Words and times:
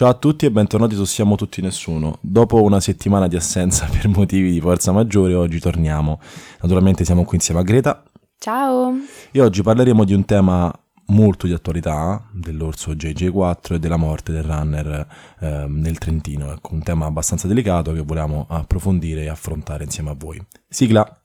Ciao 0.00 0.08
a 0.08 0.14
tutti 0.14 0.46
e 0.46 0.50
bentornati 0.50 0.94
su 0.94 1.04
Siamo 1.04 1.36
Tutti 1.36 1.60
Nessuno. 1.60 2.16
Dopo 2.22 2.62
una 2.62 2.80
settimana 2.80 3.28
di 3.28 3.36
assenza 3.36 3.84
per 3.92 4.08
motivi 4.08 4.50
di 4.50 4.58
forza 4.58 4.92
maggiore, 4.92 5.34
oggi 5.34 5.60
torniamo. 5.60 6.18
Naturalmente 6.62 7.04
siamo 7.04 7.24
qui 7.24 7.36
insieme 7.36 7.60
a 7.60 7.62
Greta. 7.64 8.02
Ciao! 8.38 8.94
E 9.30 9.42
oggi 9.42 9.60
parleremo 9.60 10.04
di 10.04 10.14
un 10.14 10.24
tema 10.24 10.72
molto 11.08 11.46
di 11.46 11.52
attualità, 11.52 12.26
dell'orso 12.32 12.92
JJ4 12.92 13.74
e 13.74 13.78
della 13.78 13.98
morte 13.98 14.32
del 14.32 14.44
runner 14.44 15.06
eh, 15.38 15.66
nel 15.68 15.98
Trentino. 15.98 16.50
Ecco, 16.50 16.72
un 16.72 16.82
tema 16.82 17.04
abbastanza 17.04 17.46
delicato 17.46 17.92
che 17.92 18.00
vogliamo 18.00 18.46
approfondire 18.48 19.24
e 19.24 19.28
affrontare 19.28 19.84
insieme 19.84 20.08
a 20.08 20.16
voi. 20.16 20.42
Sigla! 20.66 21.19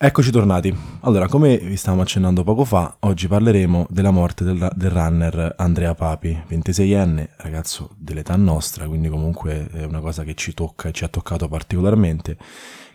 Eccoci 0.00 0.30
tornati. 0.30 0.72
Allora, 1.00 1.26
come 1.26 1.58
vi 1.58 1.74
stavamo 1.74 2.02
accennando 2.02 2.44
poco 2.44 2.64
fa, 2.64 2.98
oggi 3.00 3.26
parleremo 3.26 3.88
della 3.90 4.12
morte 4.12 4.44
del, 4.44 4.70
del, 4.76 4.90
runner 4.90 5.54
Andrea 5.56 5.92
Papi, 5.96 6.40
26enne, 6.48 7.30
ragazzo 7.38 7.96
dell'età 7.98 8.36
nostra, 8.36 8.86
quindi 8.86 9.08
comunque 9.08 9.66
è 9.72 9.82
una 9.82 9.98
cosa 9.98 10.22
che 10.22 10.36
ci 10.36 10.54
tocca 10.54 10.88
e 10.88 10.92
ci 10.92 11.02
ha 11.02 11.08
toccato 11.08 11.48
particolarmente 11.48 12.36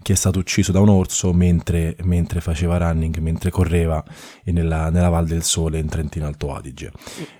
che 0.03 0.13
è 0.13 0.15
stato 0.15 0.37
ucciso 0.37 0.71
da 0.71 0.79
un 0.79 0.89
orso 0.89 1.33
mentre, 1.33 1.95
mentre 2.03 2.41
faceva 2.41 2.77
running, 2.77 3.17
mentre 3.17 3.49
correva 3.49 4.03
nella, 4.43 4.91
nella, 4.91 5.09
Val 5.09 5.25
del 5.25 5.41
Sole 5.41 5.79
in 5.79 5.87
Trentino 5.87 6.27
Alto 6.27 6.53
Adige. 6.53 6.91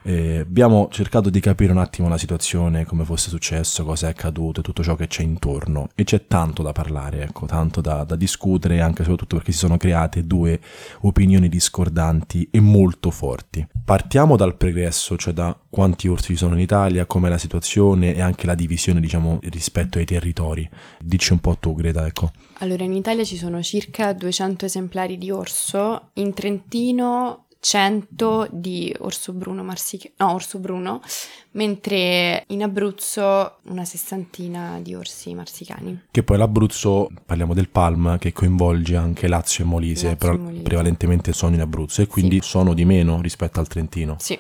Eh, 0.01 0.39
abbiamo 0.39 0.87
cercato 0.89 1.29
di 1.29 1.39
capire 1.39 1.71
un 1.71 1.77
attimo 1.77 2.09
la 2.09 2.17
situazione, 2.17 2.85
come 2.85 3.05
fosse 3.05 3.29
successo, 3.29 3.83
cosa 3.83 4.07
è 4.07 4.09
accaduto 4.09 4.61
e 4.61 4.63
tutto 4.63 4.81
ciò 4.81 4.95
che 4.95 5.05
c'è 5.05 5.21
intorno 5.21 5.89
e 5.93 6.03
c'è 6.03 6.25
tanto 6.25 6.63
da 6.63 6.71
parlare, 6.71 7.21
ecco, 7.21 7.45
tanto 7.45 7.81
da, 7.81 8.03
da 8.03 8.15
discutere, 8.15 8.81
anche 8.81 9.03
soprattutto 9.03 9.35
perché 9.35 9.51
si 9.51 9.59
sono 9.59 9.77
create 9.77 10.25
due 10.25 10.59
opinioni 11.01 11.49
discordanti 11.49 12.47
e 12.49 12.59
molto 12.59 13.11
forti. 13.11 13.67
Partiamo 13.85 14.35
dal 14.35 14.55
pregresso, 14.55 15.17
cioè 15.17 15.33
da 15.33 15.55
quanti 15.69 16.07
orsi 16.07 16.27
ci 16.27 16.37
sono 16.37 16.53
in 16.53 16.61
Italia, 16.61 17.05
com'è 17.05 17.27
la 17.27 17.37
situazione 17.37 18.15
e 18.15 18.21
anche 18.21 18.45
la 18.45 18.55
divisione, 18.55 19.01
diciamo, 19.01 19.39
rispetto 19.49 19.97
ai 19.97 20.05
territori. 20.05 20.67
Dici 20.99 21.33
un 21.33 21.39
po' 21.39 21.57
tu, 21.59 21.75
Greta, 21.75 22.05
ecco. 22.05 22.31
Allora, 22.63 22.85
in 22.85 22.93
Italia 22.93 23.25
ci 23.25 23.35
sono 23.35 23.61
circa 23.61 24.13
200 24.13 24.63
esemplari 24.63 25.17
di 25.17 25.29
orso, 25.29 26.11
in 26.13 26.33
Trentino 26.33 27.47
100 27.59 28.47
di 28.51 28.95
orso 28.99 29.33
bruno 29.33 29.63
marsicano, 29.63 30.13
no, 30.19 30.33
orso 30.33 30.59
bruno, 30.59 31.01
mentre 31.51 32.45
in 32.47 32.63
Abruzzo 32.63 33.57
una 33.63 33.83
sessantina 33.83 34.79
di 34.81 34.95
orsi 34.95 35.33
marsicani. 35.33 36.03
Che 36.09 36.23
poi 36.23 36.37
l'Abruzzo, 36.37 37.09
parliamo 37.25 37.53
del 37.53 37.67
Palm, 37.67 38.17
che 38.17 38.31
coinvolge 38.31 38.95
anche 38.95 39.27
Lazio 39.27 39.65
e 39.65 39.67
Molise, 39.67 40.11
Lazio 40.11 40.17
però 40.17 40.33
e 40.33 40.37
Molise. 40.37 40.63
prevalentemente 40.63 41.33
sono 41.33 41.55
in 41.55 41.61
Abruzzo 41.61 42.01
e 42.01 42.07
quindi 42.07 42.39
sì. 42.41 42.47
sono 42.47 42.73
di 42.73 42.85
meno 42.85 43.21
rispetto 43.21 43.59
al 43.59 43.67
Trentino. 43.67 44.15
Sì 44.19 44.39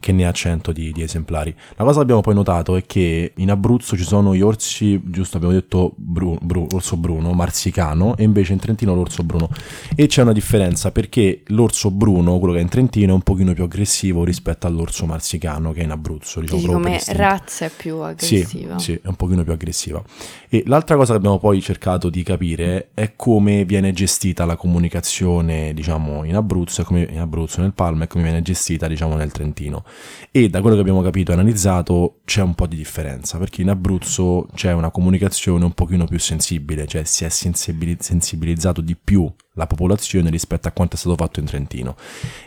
che 0.00 0.12
ne 0.12 0.26
ha 0.26 0.32
100 0.32 0.72
di, 0.72 0.90
di, 0.92 1.02
esemplari. 1.02 1.54
La 1.76 1.84
cosa 1.84 1.96
che 1.96 2.02
abbiamo 2.02 2.22
poi 2.22 2.34
notato 2.34 2.74
è 2.74 2.84
che 2.86 3.32
in 3.36 3.50
Abruzzo 3.50 3.96
ci 3.96 4.02
sono 4.02 4.34
gli 4.34 4.40
orsi, 4.40 5.00
giusto 5.04 5.36
abbiamo 5.36 5.54
detto 5.54 5.92
bru, 5.94 6.38
bru, 6.40 6.66
orso 6.72 6.96
bruno, 6.96 7.32
marsicano, 7.32 8.16
e 8.16 8.24
invece 8.24 8.54
in 8.54 8.58
Trentino 8.58 8.94
l'orso 8.94 9.22
bruno. 9.22 9.50
E 9.94 10.06
c'è 10.06 10.22
una 10.22 10.32
differenza 10.32 10.90
perché 10.90 11.42
l'orso 11.48 11.90
bruno, 11.90 12.38
quello 12.38 12.54
che 12.54 12.60
è 12.60 12.62
in 12.62 12.70
Trentino, 12.70 13.12
è 13.12 13.14
un 13.14 13.20
pochino 13.20 13.52
più 13.52 13.62
aggressivo 13.62 14.24
rispetto 14.24 14.66
all'orso 14.66 15.04
marsicano 15.04 15.72
che 15.72 15.80
è 15.80 15.84
in 15.84 15.90
Abruzzo. 15.90 16.40
Diciamo, 16.40 16.60
Dici 16.60 16.72
come 16.72 17.00
razza 17.08 17.66
è 17.66 17.70
più 17.70 17.96
aggressiva. 17.96 18.78
Sì, 18.78 18.92
sì, 18.92 19.00
è 19.02 19.06
un 19.06 19.16
pochino 19.16 19.44
più 19.44 19.52
aggressiva. 19.52 20.02
E 20.48 20.62
l'altra 20.66 20.96
cosa 20.96 21.12
che 21.12 21.18
abbiamo 21.18 21.38
poi 21.38 21.60
cercato 21.60 22.08
di 22.08 22.22
capire 22.22 22.88
è 22.94 23.12
come 23.16 23.66
viene 23.66 23.92
gestita 23.92 24.46
la 24.46 24.56
comunicazione, 24.56 25.74
diciamo, 25.74 26.24
in 26.24 26.36
Abruzzo, 26.36 26.82
come 26.84 27.06
in 27.10 27.20
Abruzzo 27.20 27.60
nel 27.60 27.74
Palma 27.74 28.04
e 28.04 28.06
come 28.06 28.24
viene 28.24 28.40
gestita, 28.40 28.86
diciamo, 28.86 29.14
nel 29.14 29.30
Trentino 29.30 29.84
e 30.30 30.48
da 30.48 30.60
quello 30.60 30.76
che 30.76 30.82
abbiamo 30.82 31.02
capito 31.02 31.30
e 31.30 31.34
analizzato 31.34 32.20
c'è 32.24 32.42
un 32.42 32.54
po' 32.54 32.66
di 32.66 32.76
differenza 32.76 33.38
perché 33.38 33.62
in 33.62 33.70
Abruzzo 33.70 34.48
c'è 34.54 34.72
una 34.72 34.90
comunicazione 34.90 35.64
un 35.64 35.72
pochino 35.72 36.06
più 36.06 36.18
sensibile, 36.18 36.86
cioè 36.86 37.04
si 37.04 37.24
è 37.24 37.28
sensibilizzato 37.28 38.80
di 38.80 38.96
più 38.96 39.30
la 39.54 39.66
popolazione 39.66 40.30
rispetto 40.30 40.68
a 40.68 40.70
quanto 40.70 40.96
è 40.96 40.98
stato 40.98 41.16
fatto 41.16 41.40
in 41.40 41.46
Trentino. 41.46 41.96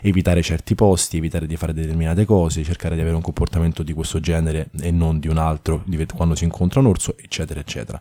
Evitare 0.00 0.42
certi 0.42 0.74
posti, 0.74 1.18
evitare 1.18 1.46
di 1.46 1.56
fare 1.56 1.72
determinate 1.72 2.24
cose, 2.24 2.64
cercare 2.64 2.94
di 2.94 3.00
avere 3.00 3.16
un 3.16 3.22
comportamento 3.22 3.82
di 3.82 3.92
questo 3.92 4.20
genere 4.20 4.70
e 4.80 4.90
non 4.90 5.18
di 5.20 5.28
un 5.28 5.38
altro 5.38 5.84
quando 6.14 6.34
si 6.34 6.44
incontra 6.44 6.80
un 6.80 6.86
orso, 6.86 7.16
eccetera, 7.18 7.60
eccetera. 7.60 8.00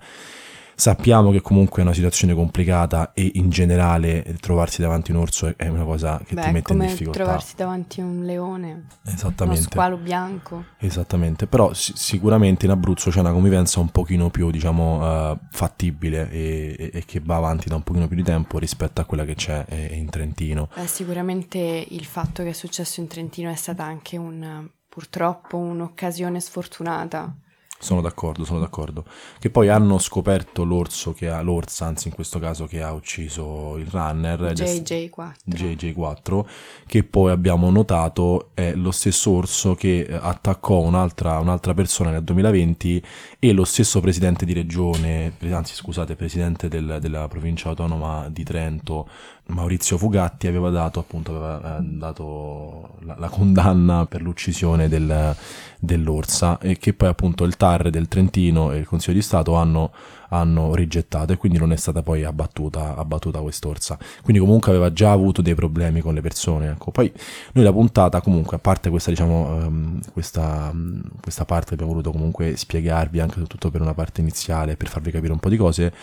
Sappiamo 0.75 1.31
che 1.31 1.41
comunque 1.41 1.81
è 1.81 1.85
una 1.85 1.93
situazione 1.93 2.33
complicata 2.33 3.13
e 3.13 3.31
in 3.35 3.49
generale 3.49 4.35
trovarsi 4.39 4.81
davanti 4.81 5.11
un 5.11 5.17
orso 5.17 5.53
è 5.55 5.67
una 5.67 5.83
cosa 5.83 6.19
che 6.25 6.33
Beh, 6.35 6.41
ti 6.41 6.51
mette 6.51 6.73
in 6.73 6.79
difficoltà. 6.79 7.23
trovarsi 7.23 7.55
davanti 7.55 8.01
un 8.01 8.23
leone, 8.23 8.87
Esattamente. 9.05 9.59
uno 9.59 9.69
squalo 9.69 9.97
bianco. 9.97 10.65
Esattamente, 10.79 11.47
però 11.47 11.73
s- 11.73 11.93
sicuramente 11.93 12.65
in 12.65 12.71
Abruzzo 12.71 13.09
c'è 13.09 13.19
una 13.19 13.31
convivenza 13.31 13.79
un 13.79 13.89
pochino 13.89 14.29
più, 14.29 14.49
diciamo, 14.51 15.31
uh, 15.31 15.37
fattibile 15.51 16.29
e, 16.31 16.75
e, 16.77 16.91
e, 16.93 17.05
che 17.05 17.21
va 17.23 17.35
avanti 17.35 17.69
da 17.69 17.75
un 17.75 17.83
pochino 17.83 18.07
più 18.07 18.15
di 18.15 18.23
tempo 18.23 18.57
rispetto 18.57 19.01
a 19.01 19.05
quella 19.05 19.25
che 19.25 19.35
c'è 19.35 19.65
eh, 19.67 19.95
in 19.95 20.09
Trentino. 20.09 20.69
Beh, 20.75 20.87
sicuramente 20.87 21.57
il 21.57 22.05
fatto 22.05 22.43
che 22.43 22.49
è 22.49 22.53
successo 22.53 22.99
in 22.99 23.07
Trentino 23.07 23.49
è 23.49 23.55
stata 23.55 23.83
anche 23.83 24.17
un, 24.17 24.67
purtroppo 24.89 25.57
un'occasione 25.57 26.39
sfortunata 26.39 27.35
sono 27.83 28.01
d'accordo, 28.01 28.45
sono 28.45 28.59
d'accordo. 28.59 29.03
Che 29.37 29.49
poi 29.49 29.69
hanno 29.69 29.99
scoperto 29.99 30.63
l'orso 30.63 31.13
che 31.13 31.29
ha, 31.29 31.41
l'orsa, 31.41 31.85
anzi 31.85 32.07
in 32.07 32.13
questo 32.13 32.39
caso 32.39 32.65
che 32.65 32.81
ha 32.81 32.91
ucciso 32.93 33.77
il 33.77 33.87
runner. 33.91 34.39
JJ4. 34.53 35.33
JJ4, 35.45 36.45
che 36.87 37.03
poi 37.03 37.31
abbiamo 37.31 37.69
notato 37.69 38.49
è 38.53 38.73
lo 38.73 38.91
stesso 38.91 39.31
orso 39.31 39.75
che 39.75 40.07
attaccò 40.09 40.79
un'altra, 40.79 41.39
un'altra 41.39 41.73
persona 41.73 42.11
nel 42.11 42.23
2020 42.23 43.03
e 43.39 43.51
lo 43.51 43.65
stesso 43.65 43.99
presidente 43.99 44.45
di 44.45 44.53
regione, 44.53 45.33
anzi 45.51 45.75
scusate, 45.75 46.15
presidente 46.15 46.69
del, 46.69 46.97
della 47.01 47.27
provincia 47.27 47.69
autonoma 47.69 48.29
di 48.29 48.43
Trento, 48.43 49.07
Maurizio 49.45 49.97
Fugatti 49.97 50.47
aveva 50.47 50.69
dato 50.69 50.99
appunto 50.99 51.31
aveva 51.31 51.77
eh, 51.77 51.81
dato 51.81 52.95
la, 53.01 53.15
la 53.17 53.27
condanna 53.27 54.05
per 54.05 54.21
l'uccisione 54.21 54.87
del, 54.87 55.35
dell'orsa 55.79 56.59
e 56.59 56.77
che 56.77 56.93
poi 56.93 57.09
appunto 57.09 57.43
il 57.43 57.57
TAR 57.57 57.72
del 57.81 58.07
Trentino 58.07 58.71
e 58.71 58.77
il 58.77 58.85
Consiglio 58.85 59.15
di 59.15 59.21
Stato 59.21 59.55
hanno 59.55 59.91
hanno 60.33 60.73
rigettato 60.73 61.31
e 61.31 61.37
quindi 61.37 61.59
non 61.59 61.71
è 61.71 61.75
stata 61.75 62.01
poi 62.01 62.23
abbattuta, 62.23 62.95
abbattuta 62.95 63.39
quest'orsa. 63.39 63.97
Quindi 64.21 64.41
comunque 64.41 64.71
aveva 64.71 64.91
già 64.91 65.11
avuto 65.11 65.41
dei 65.41 65.55
problemi 65.55 66.01
con 66.01 66.13
le 66.13 66.21
persone. 66.21 66.71
Ecco. 66.71 66.91
Poi 66.91 67.11
noi 67.53 67.63
la 67.63 67.71
puntata 67.71 68.19
comunque, 68.21 68.57
a 68.57 68.59
parte 68.59 68.89
questa, 68.89 69.11
diciamo, 69.11 69.55
um, 69.55 69.99
questa, 70.11 70.73
questa 71.21 71.45
parte 71.45 71.73
abbiamo 71.73 71.91
voluto 71.91 72.11
comunque 72.11 72.55
spiegarvi 72.57 73.19
anche 73.19 73.33
soprattutto 73.33 73.69
per 73.69 73.81
una 73.81 73.93
parte 73.93 74.21
iniziale, 74.21 74.75
per 74.75 74.87
farvi 74.87 75.11
capire 75.11 75.31
un 75.31 75.39
po' 75.39 75.49
di 75.49 75.57
cose, 75.57 75.93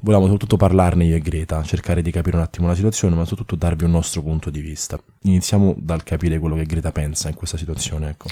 volevamo 0.00 0.28
soprattutto 0.28 0.56
parlarne 0.56 1.04
io 1.04 1.16
e 1.16 1.20
Greta, 1.20 1.62
cercare 1.62 2.02
di 2.02 2.10
capire 2.10 2.36
un 2.36 2.42
attimo 2.42 2.66
la 2.66 2.74
situazione, 2.74 3.14
ma 3.14 3.24
soprattutto 3.24 3.56
darvi 3.56 3.84
un 3.84 3.92
nostro 3.92 4.22
punto 4.22 4.50
di 4.50 4.60
vista. 4.60 4.98
Iniziamo 5.22 5.74
dal 5.78 6.02
capire 6.02 6.38
quello 6.38 6.56
che 6.56 6.64
Greta 6.64 6.92
pensa 6.92 7.28
in 7.28 7.34
questa 7.34 7.56
situazione. 7.56 8.10
Ecco. 8.10 8.28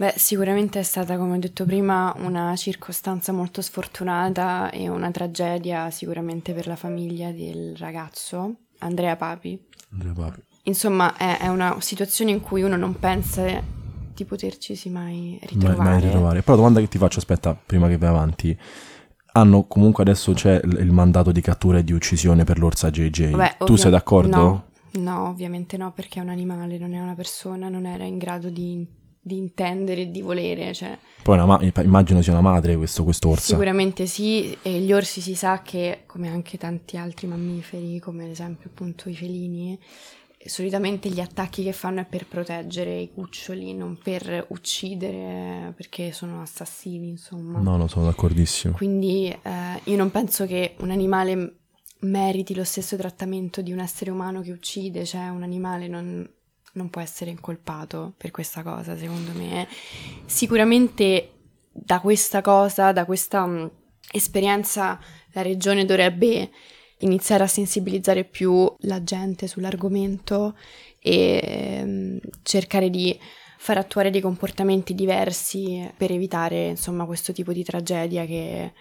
Beh, 0.00 0.14
sicuramente 0.16 0.78
è 0.78 0.82
stata, 0.82 1.18
come 1.18 1.36
ho 1.36 1.38
detto 1.38 1.66
prima, 1.66 2.14
una 2.20 2.56
circostanza 2.56 3.32
molto 3.32 3.60
sfortunata 3.60 4.70
e 4.70 4.88
una 4.88 5.10
tragedia 5.10 5.90
sicuramente 5.90 6.54
per 6.54 6.66
la 6.66 6.74
famiglia 6.74 7.32
del 7.32 7.76
ragazzo, 7.76 8.60
Andrea 8.78 9.14
Papi. 9.16 9.62
Andrea 9.92 10.14
Papi. 10.14 10.40
Insomma, 10.62 11.14
è, 11.18 11.40
è 11.40 11.48
una 11.48 11.76
situazione 11.80 12.30
in 12.30 12.40
cui 12.40 12.62
uno 12.62 12.76
non 12.76 12.98
pensa 12.98 13.62
di 14.14 14.24
potercisi 14.24 14.88
mai 14.88 15.38
ritrovare. 15.42 15.76
Mai, 15.76 15.86
mai 15.90 16.00
ritrovare. 16.00 16.40
Però 16.40 16.52
la 16.52 16.62
domanda 16.62 16.80
che 16.80 16.88
ti 16.88 16.96
faccio, 16.96 17.18
aspetta, 17.18 17.54
prima 17.54 17.86
che 17.86 17.98
vai 17.98 18.08
avanti, 18.08 18.58
hanno 19.32 19.66
comunque 19.66 20.02
adesso 20.02 20.32
c'è 20.32 20.62
il 20.64 20.92
mandato 20.92 21.30
di 21.30 21.42
cattura 21.42 21.76
e 21.76 21.84
di 21.84 21.92
uccisione 21.92 22.44
per 22.44 22.58
l'orsa 22.58 22.88
JJ. 22.88 23.32
Vabbè, 23.32 23.56
tu 23.66 23.76
sei 23.76 23.90
d'accordo? 23.90 24.34
No, 24.34 24.64
no, 24.92 25.28
ovviamente 25.28 25.76
no, 25.76 25.92
perché 25.92 26.20
è 26.20 26.22
un 26.22 26.30
animale, 26.30 26.78
non 26.78 26.94
è 26.94 27.00
una 27.00 27.14
persona, 27.14 27.68
non 27.68 27.84
era 27.84 28.04
in 28.04 28.16
grado 28.16 28.48
di 28.48 28.98
di 29.20 29.36
intendere 29.36 30.02
e 30.02 30.10
di 30.10 30.22
volere. 30.22 30.72
Cioè. 30.72 30.98
Poi 31.22 31.36
ma- 31.44 31.60
immagino 31.82 32.22
sia 32.22 32.32
una 32.32 32.40
madre 32.40 32.76
questo 32.76 33.04
quest'orsa. 33.04 33.54
Sicuramente 33.54 34.06
sì, 34.06 34.56
e 34.62 34.80
gli 34.80 34.92
orsi 34.92 35.20
si 35.20 35.34
sa 35.34 35.62
che, 35.62 36.02
come 36.06 36.28
anche 36.28 36.58
tanti 36.58 36.96
altri 36.96 37.26
mammiferi, 37.26 37.98
come 37.98 38.24
ad 38.24 38.30
esempio 38.30 38.70
appunto 38.70 39.08
i 39.08 39.14
felini, 39.14 39.78
solitamente 40.42 41.10
gli 41.10 41.20
attacchi 41.20 41.62
che 41.62 41.72
fanno 41.72 42.00
è 42.00 42.06
per 42.06 42.26
proteggere 42.26 42.98
i 42.98 43.10
cuccioli, 43.12 43.74
non 43.74 43.98
per 44.02 44.46
uccidere, 44.48 45.72
perché 45.76 46.12
sono 46.12 46.40
assassini, 46.40 47.08
insomma. 47.08 47.60
No, 47.60 47.76
no, 47.76 47.86
sono 47.88 48.06
d'accordissimo. 48.06 48.74
Quindi 48.74 49.26
eh, 49.26 49.80
io 49.84 49.96
non 49.96 50.10
penso 50.10 50.46
che 50.46 50.76
un 50.78 50.90
animale 50.90 51.56
meriti 52.00 52.54
lo 52.54 52.64
stesso 52.64 52.96
trattamento 52.96 53.60
di 53.60 53.72
un 53.72 53.80
essere 53.80 54.10
umano 54.10 54.40
che 54.40 54.52
uccide, 54.52 55.04
cioè 55.04 55.28
un 55.28 55.42
animale 55.42 55.86
non, 55.88 56.26
non 56.72 56.90
può 56.90 57.00
essere 57.00 57.30
incolpato 57.30 58.14
per 58.16 58.30
questa 58.30 58.62
cosa, 58.62 58.96
secondo 58.96 59.32
me. 59.32 59.66
Sicuramente 60.26 61.32
da 61.72 62.00
questa 62.00 62.40
cosa, 62.40 62.92
da 62.92 63.04
questa 63.04 63.42
um, 63.42 63.70
esperienza, 64.12 64.98
la 65.32 65.42
regione 65.42 65.84
dovrebbe 65.84 66.50
iniziare 66.98 67.44
a 67.44 67.48
sensibilizzare 67.48 68.24
più 68.24 68.72
la 68.80 69.02
gente 69.02 69.46
sull'argomento 69.46 70.56
e 71.00 71.80
um, 71.82 72.18
cercare 72.42 72.90
di 72.90 73.18
far 73.56 73.78
attuare 73.78 74.10
dei 74.10 74.20
comportamenti 74.22 74.94
diversi 74.94 75.86
per 75.96 76.10
evitare 76.10 76.68
insomma 76.68 77.04
questo 77.04 77.32
tipo 77.32 77.52
di 77.52 77.62
tragedia 77.62 78.24
che 78.24 78.72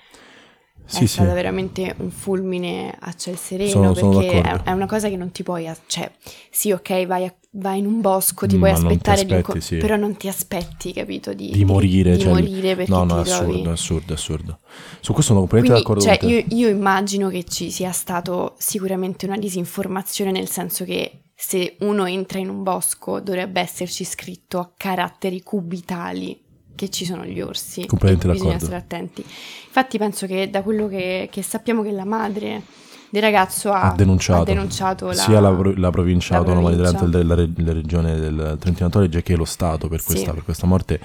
sì, 0.89 1.03
è 1.03 1.07
sì. 1.07 1.13
stata 1.13 1.33
veramente 1.33 1.93
un 1.99 2.09
fulmine 2.09 2.95
a 2.99 3.13
ciel 3.13 3.37
sereno 3.37 3.93
sono, 3.93 3.93
perché 3.93 4.41
sono 4.41 4.63
è 4.63 4.71
una 4.71 4.87
cosa 4.87 5.07
che 5.07 5.15
non 5.15 5.31
ti 5.31 5.43
puoi 5.43 5.71
cioè 5.85 6.11
sì 6.49 6.71
ok 6.71 7.05
vai, 7.05 7.25
a, 7.25 7.33
vai 7.51 7.77
in 7.77 7.85
un 7.85 8.01
bosco 8.01 8.47
ti 8.47 8.57
puoi 8.57 8.71
aspettare 8.71 9.23
ti 9.23 9.33
aspetti, 9.33 9.61
sì. 9.61 9.77
però 9.77 9.95
non 9.97 10.17
ti 10.17 10.27
aspetti 10.27 10.91
capito 10.91 11.33
di, 11.33 11.51
di 11.51 11.63
morire, 11.63 12.15
di, 12.15 12.23
cioè, 12.23 12.31
morire 12.31 12.75
perché 12.75 12.91
no 12.91 13.03
no 13.03 13.17
è 13.17 13.21
assurdo 13.21 13.71
assurdo 13.71 14.13
assurdo 14.13 14.59
su 14.99 15.13
questo 15.13 15.33
sono 15.33 15.45
completamente 15.45 15.83
Quindi, 15.83 16.03
d'accordo 16.03 16.27
cioè, 16.27 16.45
io, 16.49 16.67
io 16.67 16.75
immagino 16.75 17.29
che 17.29 17.43
ci 17.43 17.69
sia 17.69 17.91
stato 17.91 18.55
sicuramente 18.57 19.27
una 19.27 19.37
disinformazione 19.37 20.31
nel 20.31 20.49
senso 20.49 20.85
che 20.85 21.21
se 21.35 21.77
uno 21.81 22.05
entra 22.05 22.39
in 22.39 22.49
un 22.49 22.63
bosco 22.63 23.19
dovrebbe 23.19 23.61
esserci 23.61 24.03
scritto 24.03 24.59
a 24.59 24.71
caratteri 24.75 25.41
cubitali 25.41 26.47
che 26.79 26.89
ci 26.89 27.03
sono 27.03 27.25
gli 27.25 27.41
orsi. 27.41 27.85
Completamente 27.85 28.25
e 28.25 28.29
d'accordo. 28.29 28.53
Bisogna 28.53 28.59
stare 28.59 28.75
attenti. 28.77 29.21
Infatti 29.67 29.97
penso 29.97 30.25
che 30.27 30.49
da 30.49 30.61
quello 30.61 30.87
che, 30.87 31.27
che 31.29 31.41
sappiamo 31.41 31.83
che 31.83 31.91
la 31.91 32.05
madre 32.05 32.61
del 33.09 33.21
ragazzo 33.21 33.71
ha, 33.73 33.91
ha 33.91 33.95
denunciato, 33.95 34.41
ha 34.41 34.45
denunciato 34.45 35.07
la, 35.07 35.13
sia 35.13 35.41
la, 35.41 35.49
la 35.75 35.89
provincia 35.89 36.35
la 36.35 36.39
autonoma 36.39 36.69
provincia. 36.69 36.91
di 36.91 36.97
Trento 36.97 37.17
della, 37.17 37.35
della 37.35 37.73
regione 37.73 38.17
del 38.17 38.57
Trentino 38.59 38.89
Alto 38.91 39.21
che 39.21 39.35
lo 39.35 39.45
Stato 39.45 39.89
per 39.89 40.01
questa, 40.01 40.29
Sì. 40.29 40.33
per 40.33 40.43
questa 40.45 40.67
morte. 40.67 40.99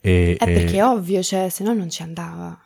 E, 0.00 0.36
È 0.38 0.44
e- 0.48 0.52
perché 0.52 0.76
è 0.76 0.84
ovvio, 0.84 1.20
cioè, 1.22 1.48
se 1.48 1.64
no 1.64 1.72
non 1.74 1.90
ci 1.90 2.02
andava. 2.02 2.56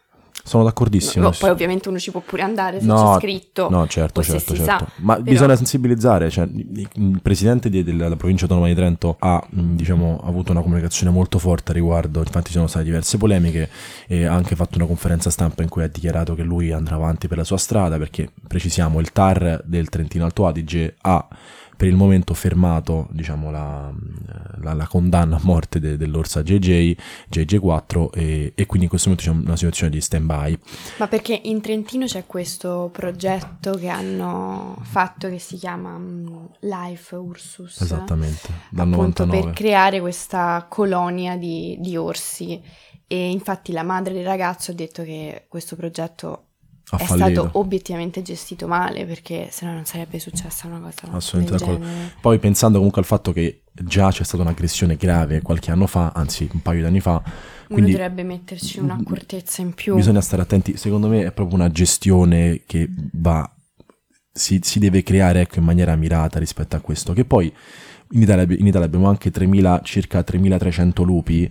Sono 0.44 0.65
d'accordissimo. 0.65 1.25
No, 1.25 1.35
poi 1.39 1.50
ovviamente 1.50 1.89
uno 1.89 1.99
ci 1.99 2.11
può 2.11 2.21
pure 2.21 2.43
andare 2.43 2.81
se 2.81 2.87
No, 2.87 3.12
c'è 3.15 3.19
scritto. 3.27 3.69
No, 3.71 3.87
certo, 3.87 4.23
certo, 4.23 4.55
certo. 4.55 4.65
sa. 4.65 4.87
Ma 4.97 5.15
Però- 5.15 5.31
bisogna 5.31 5.56
sensibilizzare, 5.56 6.31
cioè, 6.31 6.49
il 6.53 7.21
presidente 7.23 7.71
della 7.71 8.17
provincia 8.17 8.44
autonoma 8.44 8.67
di 8.69 8.75
Trento 8.75 9.17
ha, 9.19 9.43
mh, 9.49 9.75
diciamo, 9.75 10.21
avuto 10.25 10.53
una 10.53 10.62
comunicazione 10.62 11.12
molto 11.12 11.39
forte 11.39 11.71
a 11.71 11.75
riguardo, 11.75 12.19
infatti 12.21 12.47
ci 12.49 12.53
sono 12.55 12.67
state 12.67 12.85
diverse 12.85 13.19
polemiche 13.19 13.69
e 14.06 14.25
ha 14.25 14.35
anche 14.35 14.56
fatto 14.56 14.77
una 14.79 14.87
conferenza 14.87 15.31
stampa 15.31 15.62
in 15.62 15.69
cui 15.69 15.83
ha 15.83 15.89
dichiarato 15.89 16.35
che 16.35 16.43
lui 16.43 16.73
andrà 16.73 16.97
avanti 16.97 17.29
per 17.29 17.39
la 17.39 17.44
sua 17.44 17.56
strada 17.59 17.99
perché, 17.99 18.31
precisiamo, 18.47 18.99
il 19.00 19.12
TAR 19.12 19.62
del 19.65 19.89
Trentino 19.89 20.25
Alto 20.25 20.47
Adige 20.47 20.97
ha 21.03 21.27
per 21.82 21.90
il 21.90 21.96
momento 21.96 22.32
fermato 22.32 23.08
diciamo, 23.11 23.50
la, 23.50 23.93
la- 24.61 24.73
la 24.73 24.87
condanna 24.87 25.34
a 25.34 25.40
morte 25.43 25.81
de- 25.81 25.96
dell'orsa 25.96 26.40
JJ, 26.44 26.94
JJ4 27.29 28.08
e, 28.12 28.52
e 28.55 28.67
quindi 28.67 28.84
in 28.84 28.88
questo 28.88 29.08
momento 29.08 29.29
c'è 29.29 29.37
una 29.37 29.56
situazione 29.56 29.90
di 29.90 30.00
stand-by. 30.00 30.58
Ma 30.99 31.08
perché 31.08 31.40
in 31.43 31.61
Trentino 31.61 32.06
c'è 32.06 32.25
questo 32.25 32.88
progetto 32.93 33.73
che 33.73 33.88
hanno 33.88 34.79
fatto 34.82 35.29
che 35.29 35.40
si 35.40 35.56
chiama 35.56 35.99
mm, 35.99 36.26
Life 36.61 37.17
Ursus. 37.17 37.81
Esattamente, 37.81 38.49
dal 38.70 38.87
appunto 38.87 39.25
99. 39.25 39.43
per 39.43 39.52
creare 39.52 39.99
questa 39.99 40.64
colonia 40.69 41.37
di, 41.37 41.76
di 41.81 41.96
orsi. 41.96 42.62
E 43.08 43.29
infatti 43.29 43.73
la 43.73 43.82
madre 43.82 44.14
del 44.14 44.25
ragazzo 44.25 44.70
ha 44.70 44.75
detto 44.75 45.02
che 45.02 45.46
questo 45.49 45.75
progetto 45.75 46.44
ha 46.94 46.99
è 46.99 47.05
fallito. 47.05 47.41
stato 47.43 47.59
obiettivamente 47.59 48.21
gestito 48.23 48.67
male 48.67 49.06
perché 49.06 49.49
sennò 49.50 49.73
non 49.73 49.85
sarebbe 49.87 50.19
successa 50.19 50.67
una 50.67 50.79
cosa 50.79 51.09
Assolutamente 51.11 51.65
d'accordo. 51.65 51.87
genere. 51.87 52.12
Poi 52.21 52.39
pensando 52.39 52.77
comunque 52.77 53.00
al 53.00 53.06
fatto 53.06 53.33
che 53.33 53.62
già 53.73 54.11
c'è 54.11 54.25
stata 54.25 54.43
un'aggressione 54.43 54.97
grave 54.97 55.41
qualche 55.41 55.71
anno 55.71 55.87
fa, 55.87 56.12
anzi 56.15 56.47
un 56.53 56.61
paio 56.61 56.81
di 56.81 56.87
anni 56.87 57.00
fa, 57.00 57.12
Uno 57.12 57.25
quindi 57.69 57.93
dovrebbe 57.93 58.23
metterci 58.23 58.79
un'accortezza 58.81 59.62
in 59.62 59.73
più. 59.73 59.94
bisogna 59.94 60.21
stare 60.21 60.43
attenti. 60.43 60.77
Secondo 60.77 61.09
me 61.09 61.25
è 61.25 61.33
proprio 61.33 61.56
una 61.56 61.71
gestione 61.71 62.62
che 62.67 62.89
va, 63.15 63.50
si, 64.31 64.61
si 64.62 64.79
deve 64.79 65.03
creare 65.03 65.41
ecco, 65.41 65.59
in 65.61 65.65
maniera 65.65 65.97
mirata 65.97 66.39
rispetto 66.39 66.77
a 66.77 66.81
questo. 66.81 67.15
Che 67.15 67.25
poi 67.25 67.50
in 68.11 68.21
Italia, 68.21 68.44
in 68.59 68.67
Italia 68.67 68.87
abbiamo 68.87 69.09
anche 69.09 69.31
3.000, 69.31 69.81
circa 69.83 70.21
3.300 70.21 71.03
lupi 71.05 71.50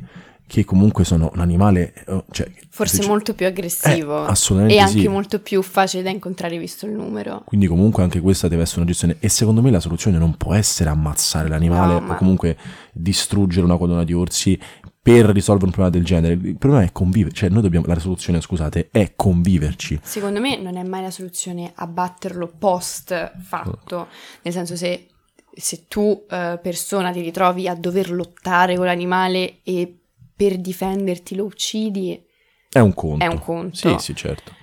che 0.52 0.66
comunque 0.66 1.06
sono 1.06 1.32
un 1.34 1.40
animale... 1.40 1.94
eh, 2.06 2.26
Cioè, 2.30 2.52
Forse 2.70 3.02
se- 3.02 3.08
molto 3.08 3.34
più 3.34 3.46
aggressivo. 3.46 4.26
Eh, 4.26 4.30
assolutamente 4.32 4.78
E 4.78 4.84
anche 4.86 5.00
sì. 5.00 5.08
molto 5.08 5.40
più 5.40 5.62
facile 5.62 6.04
da 6.04 6.10
incontrare 6.10 6.58
visto 6.58 6.86
il 6.86 6.92
numero. 6.92 7.44
Quindi 7.46 7.68
comunque 7.68 8.04
anche 8.04 8.20
questa 8.20 8.50
deve 8.50 8.64
essere 8.64 8.82
una 8.82 8.90
gestione 8.90 9.16
e 9.22 9.30
secondo 9.30 9.62
me 9.62 9.72
la 9.72 9.80
soluzione 9.80 10.18
non 10.18 10.36
può 10.36 10.54
essere 10.54 10.90
ammazzare 10.90 11.48
l'animale 11.48 11.94
No, 11.94 12.00
o 12.00 12.02
ma- 12.02 12.16
comunque 12.16 12.58
distruggere 12.92 13.64
una 13.66 13.78
colonna 13.78 14.04
di 14.04 14.12
orsi 14.12 14.60
per 15.02 15.28
risolvere 15.28 15.68
un 15.68 15.72
problema 15.72 15.90
del 15.90 16.04
genere. 16.04 16.34
Il 16.34 16.58
problema 16.58 16.84
è 16.84 16.92
convivere, 16.92 17.34
cioè 17.34 17.48
noi 17.50 17.62
dobbiamo, 17.62 17.86
la 17.88 17.98
soluzione 17.98 18.42
scusate, 18.42 18.90
è 18.92 19.14
conviverci. 19.16 20.02
Secondo 20.04 20.42
me 20.42 20.62
non 20.62 20.76
è 20.76 20.84
mai 20.84 21.02
la 21.02 21.12
soluzione 21.12 21.72
abbatterlo 21.74 22.52
post 22.60 23.32
fatto, 23.42 24.08
nel 24.42 24.54
senso 24.54 24.76
se, 24.76 25.08
se 25.54 25.86
tu 25.88 26.26
eh, 26.30 26.60
persona 26.62 27.12
ti 27.12 27.22
ritrovi 27.22 27.70
a 27.70 27.74
dover 27.76 28.12
lottare 28.12 28.76
con 28.76 28.86
l'animale 28.86 29.60
e 29.64 29.96
per 30.36 30.58
difenderti 30.60 31.36
lo 31.36 31.46
uccidi, 31.46 32.22
È 32.70 32.80
un 32.80 32.94
conto. 32.94 33.24
È 33.24 33.28
un 33.28 33.40
conto. 33.40 33.76
Sì, 33.76 33.96
sì, 34.00 34.16
certo. 34.16 34.54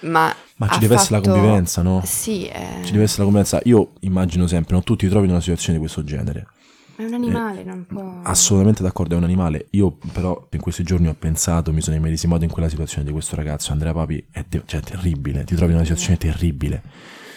ma... 0.00 0.34
Ma 0.58 0.68
ci 0.68 0.78
deve 0.78 0.94
essere 0.94 1.16
la 1.16 1.22
fatto- 1.22 1.32
convivenza, 1.38 1.82
no? 1.82 2.00
Sì, 2.04 2.46
è, 2.46 2.80
Ci 2.82 2.92
deve 2.92 3.04
essere 3.04 3.18
la 3.18 3.24
convivenza. 3.24 3.60
Io 3.64 3.92
immagino 4.00 4.46
sempre, 4.46 4.74
no? 4.74 4.82
tu 4.82 4.96
ti 4.96 5.06
trovi 5.08 5.26
in 5.26 5.32
una 5.32 5.40
situazione 5.40 5.74
di 5.74 5.80
questo 5.80 6.02
genere. 6.02 6.46
è 6.96 7.04
un 7.04 7.12
animale, 7.12 7.62
non 7.62 7.84
può... 7.86 8.20
Assolutamente 8.22 8.82
d'accordo, 8.82 9.14
è 9.14 9.18
un 9.18 9.24
animale. 9.24 9.66
Io 9.72 9.98
però 10.12 10.48
in 10.50 10.60
questi 10.60 10.82
giorni 10.82 11.08
ho 11.08 11.14
pensato, 11.18 11.72
mi 11.72 11.82
sono 11.82 11.96
immedesimato 11.96 12.44
in 12.44 12.50
quella 12.50 12.70
situazione 12.70 13.04
di 13.04 13.12
questo 13.12 13.36
ragazzo, 13.36 13.72
Andrea 13.72 13.92
Papi, 13.92 14.26
è 14.30 14.44
te- 14.48 14.62
cioè, 14.64 14.80
terribile, 14.80 15.44
ti 15.44 15.54
trovi 15.54 15.72
in 15.72 15.78
una 15.78 15.86
situazione 15.86 16.16
terribile. 16.16 16.82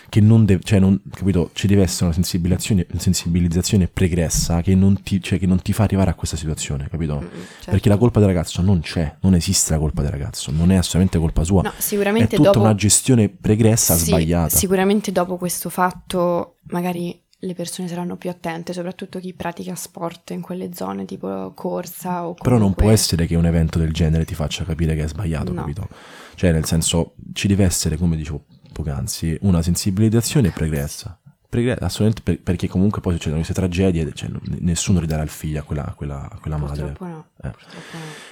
Che 0.09 0.21
non 0.21 0.43
deve, 0.45 0.61
cioè, 0.63 0.79
non, 0.79 0.99
capito, 1.13 1.51
ci 1.53 1.67
deve 1.67 1.83
essere 1.83 2.05
una 2.05 2.13
sensibilizzazione, 2.13 2.85
sensibilizzazione 2.97 3.87
pregressa 3.87 4.61
che 4.61 4.73
non, 4.75 5.01
ti, 5.03 5.21
cioè, 5.21 5.37
che 5.37 5.45
non 5.45 5.61
ti 5.61 5.71
fa 5.73 5.83
arrivare 5.83 6.09
a 6.09 6.15
questa 6.15 6.35
situazione, 6.35 6.87
capito? 6.89 7.15
Mm, 7.17 7.27
certo. 7.27 7.71
Perché 7.71 7.89
la 7.89 7.97
colpa 7.97 8.19
del 8.19 8.27
ragazzo 8.29 8.61
non 8.61 8.79
c'è, 8.81 9.17
non 9.21 9.35
esiste 9.35 9.73
la 9.73 9.79
colpa 9.79 10.01
del 10.01 10.11
ragazzo, 10.11 10.51
non 10.51 10.71
è 10.71 10.75
assolutamente 10.75 11.19
colpa 11.19 11.43
sua. 11.43 11.61
No, 11.61 11.69
è 11.69 11.73
sicuramente 11.81 12.35
tutta 12.35 12.49
dopo... 12.51 12.61
una 12.65 12.75
gestione 12.75 13.29
pregressa 13.29 13.95
Sì, 13.95 14.05
sbagliata. 14.05 14.55
Sicuramente 14.55 15.11
dopo 15.11 15.37
questo 15.37 15.69
fatto 15.69 16.55
magari 16.69 17.21
le 17.41 17.53
persone 17.53 17.87
saranno 17.87 18.17
più 18.17 18.29
attente, 18.29 18.73
soprattutto 18.73 19.19
chi 19.19 19.33
pratica 19.33 19.73
sport 19.75 20.31
in 20.31 20.41
quelle 20.41 20.71
zone 20.73 21.05
tipo 21.05 21.53
corsa 21.55 22.27
o 22.27 22.33
Però 22.33 22.49
non 22.55 22.59
comunque- 22.59 22.83
può 22.83 22.91
essere 22.91 23.27
che 23.27 23.35
un 23.35 23.45
evento 23.45 23.79
del 23.79 23.93
genere 23.93 24.25
ti 24.25 24.35
faccia 24.35 24.65
capire 24.65 24.93
che 24.95 25.03
è 25.03 25.07
sbagliato, 25.07 25.53
No. 25.53 25.61
capito? 25.61 25.87
Cioè, 26.35 26.51
nel 26.51 26.65
senso, 26.65 27.13
ci 27.33 27.47
deve 27.47 27.63
essere, 27.63 27.95
come 27.97 28.15
dicevo 28.17 28.43
poc'anzi, 28.83 29.37
una 29.41 29.61
sensibilizzazione 29.61 30.49
pregressa. 30.51 31.17
Pregre- 31.49 31.77
assolutamente 31.81 32.21
per- 32.21 32.41
perché 32.43 32.67
comunque 32.67 33.01
poi 33.01 33.13
succedono 33.13 33.37
queste 33.41 33.55
tragedie, 33.59 34.11
cioè, 34.13 34.29
nessuno 34.59 34.99
ridarà 34.99 35.23
il 35.23 35.29
figlio 35.29 35.59
a 35.59 35.63
quella, 35.63 35.83
a 35.83 35.93
quella, 35.95 36.29
a 36.29 36.37
quella 36.39 36.57
madre. 36.57 36.95
No, 36.99 37.25
Eh. 37.41 37.47
no. 37.47 37.53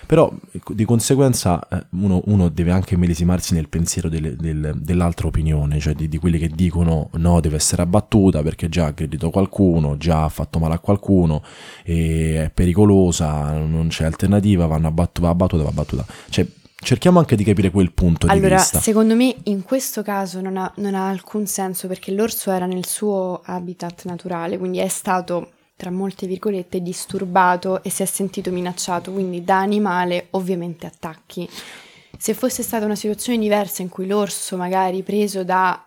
Però 0.06 0.32
ecco, 0.52 0.74
di 0.76 0.86
conseguenza 0.86 1.68
eh, 1.68 1.84
uno, 1.94 2.22
uno 2.26 2.50
deve 2.50 2.70
anche 2.72 2.96
medesimarsi 2.96 3.56
nel 3.56 3.70
pensiero 3.70 4.08
delle- 4.08 4.36
del- 4.36 4.76
dell'altra 4.80 5.26
opinione, 5.26 5.80
cioè 5.80 5.96
di, 5.96 6.08
di 6.08 6.18
quelli 6.20 6.38
che 6.38 6.48
dicono 6.50 7.10
no, 7.14 7.40
deve 7.40 7.56
essere 7.56 7.82
abbattuta 7.82 8.44
perché 8.44 8.70
già 8.70 8.84
ha 8.84 8.88
aggredito 8.90 9.32
qualcuno, 9.32 9.98
già 9.98 10.26
ha 10.26 10.30
fatto 10.30 10.60
male 10.60 10.76
a 10.76 10.80
qualcuno, 10.80 11.42
e 11.84 12.44
è 12.46 12.52
pericolosa, 12.52 13.52
non 13.58 13.88
c'è 13.88 14.06
alternativa, 14.06 14.68
vanno 14.68 14.90
abbattu- 14.90 15.24
va 15.24 15.30
abbattuta, 15.30 15.64
va 15.64 15.70
abbattuta. 15.70 16.06
Cioè 16.30 16.46
cerchiamo 16.80 17.20
anche 17.20 17.36
di 17.36 17.44
capire 17.44 17.72
quel 17.72 17.92
punto 17.92 18.28
Allora, 18.28 18.56
di 18.56 18.62
vista. 18.62 18.80
secondo 18.80 19.16
me 19.16 19.36
in 19.44 19.64
questo 19.64 20.04
caso 20.04 20.42
non 20.42 20.58
ha, 20.58 20.72
non 20.78 20.94
ha 20.94 21.10
alcun 21.10 21.48
senso 21.48 21.88
perché 21.88 22.12
l'orso 22.12 22.52
era 22.52 22.66
nel 22.66 22.86
suo 22.86 23.42
habitat 23.44 24.06
naturale, 24.06 24.58
quindi 24.58 24.78
è 24.78 24.88
stato, 24.88 25.54
tra 25.76 25.90
molte 25.90 26.28
virgolette, 26.28 26.82
disturbato 26.82 27.84
e 27.84 27.90
si 27.90 28.04
è 28.04 28.06
sentito 28.06 28.52
minacciato, 28.52 29.12
quindi 29.12 29.44
da 29.44 29.60
animale 29.60 30.28
ovviamente 30.32 30.86
attacchi. 30.86 31.50
Se 32.18 32.34
fosse 32.34 32.64
stata 32.64 32.86
una 32.86 32.96
situazione 32.96 33.38
diversa 33.40 33.82
in 33.82 33.90
cui 33.90 34.08
l'orso 34.08 34.56
magari 34.58 35.04
preso 35.04 35.44
da 35.44 35.84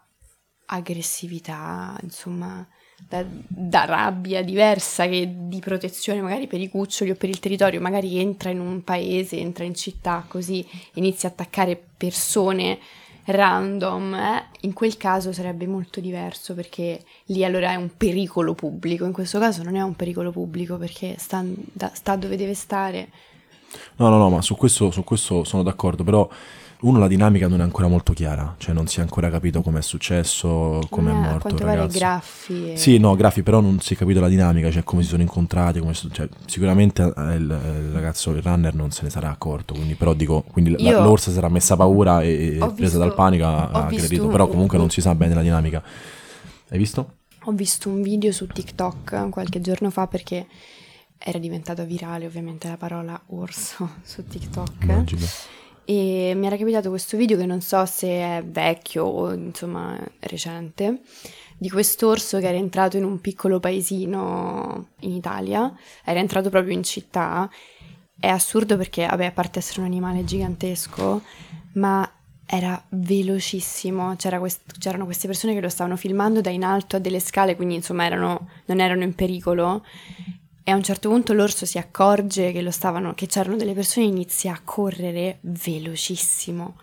aggressività, 0.67 1.97
insomma, 2.03 2.67
da, 3.09 3.25
da 3.27 3.85
rabbia 3.85 4.43
diversa 4.43 5.07
che 5.07 5.29
di 5.49 5.59
protezione 5.61 6.21
magari 6.21 6.47
per 6.47 6.61
i 6.61 6.69
cuccioli 6.69 7.11
o 7.11 7.15
per 7.15 7.29
il 7.29 7.41
territorio, 7.41 7.81
magari 7.81 8.19
entra 8.19 8.51
in 8.51 8.61
un 8.61 8.83
paese, 8.83 9.39
entra 9.39 9.65
in 9.65 9.75
città, 9.75 10.25
così 10.27 10.67
inizia 10.95 11.29
a 11.29 11.33
attaccare 11.33 11.81
persone 11.97 12.79
random, 13.25 14.15
eh, 14.15 14.45
in 14.63 14.73
quel 14.73 14.97
caso 14.97 15.33
sarebbe 15.33 15.67
molto 15.67 16.01
diverso 16.01 16.55
perché 16.55 17.03
lì 17.27 17.45
allora 17.45 17.71
è 17.71 17.77
un 17.77 17.91
pericolo 17.97 18.55
pubblico, 18.55 19.05
in 19.05 19.13
questo 19.13 19.39
caso 19.39 19.63
non 19.63 19.77
è 19.77 19.83
un 19.83 19.95
pericolo 19.95 20.31
pubblico 20.31 20.77
perché 20.77 21.17
sta, 21.19 21.45
da- 21.45 21.93
sta 21.95 22.17
dove 22.17 22.37
deve 22.37 22.55
stare. 22.55 23.09
No, 23.97 24.09
no, 24.09 24.17
no, 24.17 24.31
ma 24.31 24.43
su 24.43 24.57
questo, 24.57 24.91
su 24.91 25.05
questo 25.05 25.45
sono 25.45 25.63
d'accordo, 25.63 26.03
però 26.03 26.29
Uno, 26.83 26.99
la 26.99 27.09
dinamica 27.09 27.47
non 27.47 27.61
è 27.61 27.63
ancora 27.63 27.89
molto 27.89 28.15
chiara, 28.15 28.55
cioè 28.57 28.73
non 28.73 28.87
si 28.87 29.01
è 29.01 29.03
ancora 29.03 29.29
capito 29.29 29.61
com'è 29.61 29.83
successo, 29.83 30.81
come 30.89 31.11
è 31.11 31.15
Eh, 31.15 31.17
a 31.17 31.21
morto 31.21 31.35
il 31.35 31.41
quanto 31.43 31.65
pare 31.65 31.77
ragazzo. 31.77 31.99
graffi. 31.99 32.73
e- 32.73 32.77
Sì, 32.79 32.97
no, 32.97 33.15
Graffi, 33.17 33.43
però 33.43 33.61
non 33.61 33.81
si 33.81 33.93
è 33.93 33.97
capito 33.99 34.21
la 34.21 34.29
dinamica, 34.29 34.71
cioè 34.71 34.83
come 34.83 35.03
si 35.03 35.09
sono 35.09 35.21
incontrati, 35.21 35.79
come 35.79 35.93
si- 35.93 36.09
cioè, 36.11 36.27
sicuramente 36.47 37.03
eh, 37.03 37.35
il, 37.35 37.43
il 37.43 37.91
ragazzo, 37.93 38.31
il 38.31 38.41
runner 38.41 38.75
non 38.75 38.91
se 38.93 39.03
ne 39.03 39.11
sarà 39.11 39.29
accorto, 39.31 39.75
quindi 39.75 39.95
però 39.95 40.15
dico, 40.15 40.43
quindi 40.51 40.71
la- 40.71 40.79
Io- 40.79 41.03
l'orsa 41.03 41.31
sarà 41.31 41.51
messa 41.51 41.77
paura 41.77 42.23
e, 42.23 42.57
Ho 42.61 42.69
presa 42.69 42.75
visto- 42.83 42.99
dal 42.99 43.13
panico 43.15 43.45
ha, 43.45 43.67
visto 43.67 43.77
aggredito, 44.05 44.29
però 44.29 44.49
comunque 44.49 44.79
non 44.79 44.89
si 44.89 45.03
sa 45.03 45.15
bene 45.15 45.35
la 45.35 45.43
dinamica. 45.43 45.83
Hai 46.71 46.79
visto? 46.79 47.17
Ho 47.45 47.53
visto 47.53 47.91
un 47.91 48.01
video 48.01 48.33
su 48.33 48.47
TikTok 48.47 49.29
qualche 49.29 49.61
giorno 49.61 49.91
fa 49.91 50.07
perché 50.07 50.47
era 51.19 51.39
diventata 51.39 51.85
virale 51.85 52.25
ovviamente 52.25 52.69
la 52.69 52.77
parola 52.79 53.21
orso 53.27 53.87
su 54.03 54.27
TikTok. 54.27 54.71
Immagino. 54.81 55.27
E 55.91 56.35
mi 56.37 56.47
era 56.47 56.57
capitato 56.57 56.89
questo 56.89 57.17
video 57.17 57.37
che 57.37 57.47
non 57.47 57.61
so 57.61 57.85
se 57.85 58.07
è 58.07 58.45
vecchio 58.47 59.03
o 59.07 59.33
insomma 59.33 59.99
recente, 60.21 61.01
di 61.59 61.69
quest'orso 61.69 62.39
che 62.39 62.47
era 62.47 62.57
entrato 62.57 62.97
in 62.97 63.03
un 63.03 63.21
piccolo 63.21 63.59
paesino 63.59 64.91
in 65.01 65.11
Italia, 65.11 65.77
era 66.05 66.21
entrato 66.21 66.49
proprio 66.49 66.75
in 66.75 66.85
città. 66.85 67.51
È 68.17 68.29
assurdo 68.29 68.77
perché, 68.77 69.05
vabbè, 69.05 69.25
a 69.27 69.33
parte 69.33 69.59
essere 69.59 69.81
un 69.81 69.87
animale 69.87 70.23
gigantesco, 70.23 71.23
ma 71.73 72.09
era 72.47 72.81
velocissimo. 72.91 74.15
C'era 74.15 74.39
quest- 74.39 74.79
c'erano 74.79 75.07
queste 75.07 75.27
persone 75.27 75.55
che 75.55 75.61
lo 75.61 75.69
stavano 75.69 75.97
filmando 75.97 76.41
da 76.41 76.51
in 76.51 76.63
alto 76.63 76.95
a 76.95 76.99
delle 77.01 77.19
scale, 77.19 77.57
quindi 77.57 77.75
insomma 77.75 78.05
erano- 78.05 78.49
non 78.67 78.79
erano 78.79 79.03
in 79.03 79.17
pericolo. 79.17 79.85
E 80.71 80.73
a 80.73 80.77
un 80.77 80.85
certo 80.85 81.09
punto 81.09 81.33
l'orso 81.33 81.67
si 81.67 81.79
accorge 81.79 82.53
che, 82.53 82.63
lo 82.63 82.71
stavano, 82.71 83.13
che 83.13 83.27
c'erano 83.27 83.57
delle 83.57 83.73
persone 83.73 84.07
e 84.07 84.09
inizia 84.09 84.53
a 84.53 84.61
correre 84.63 85.39
velocissimo. 85.41 86.77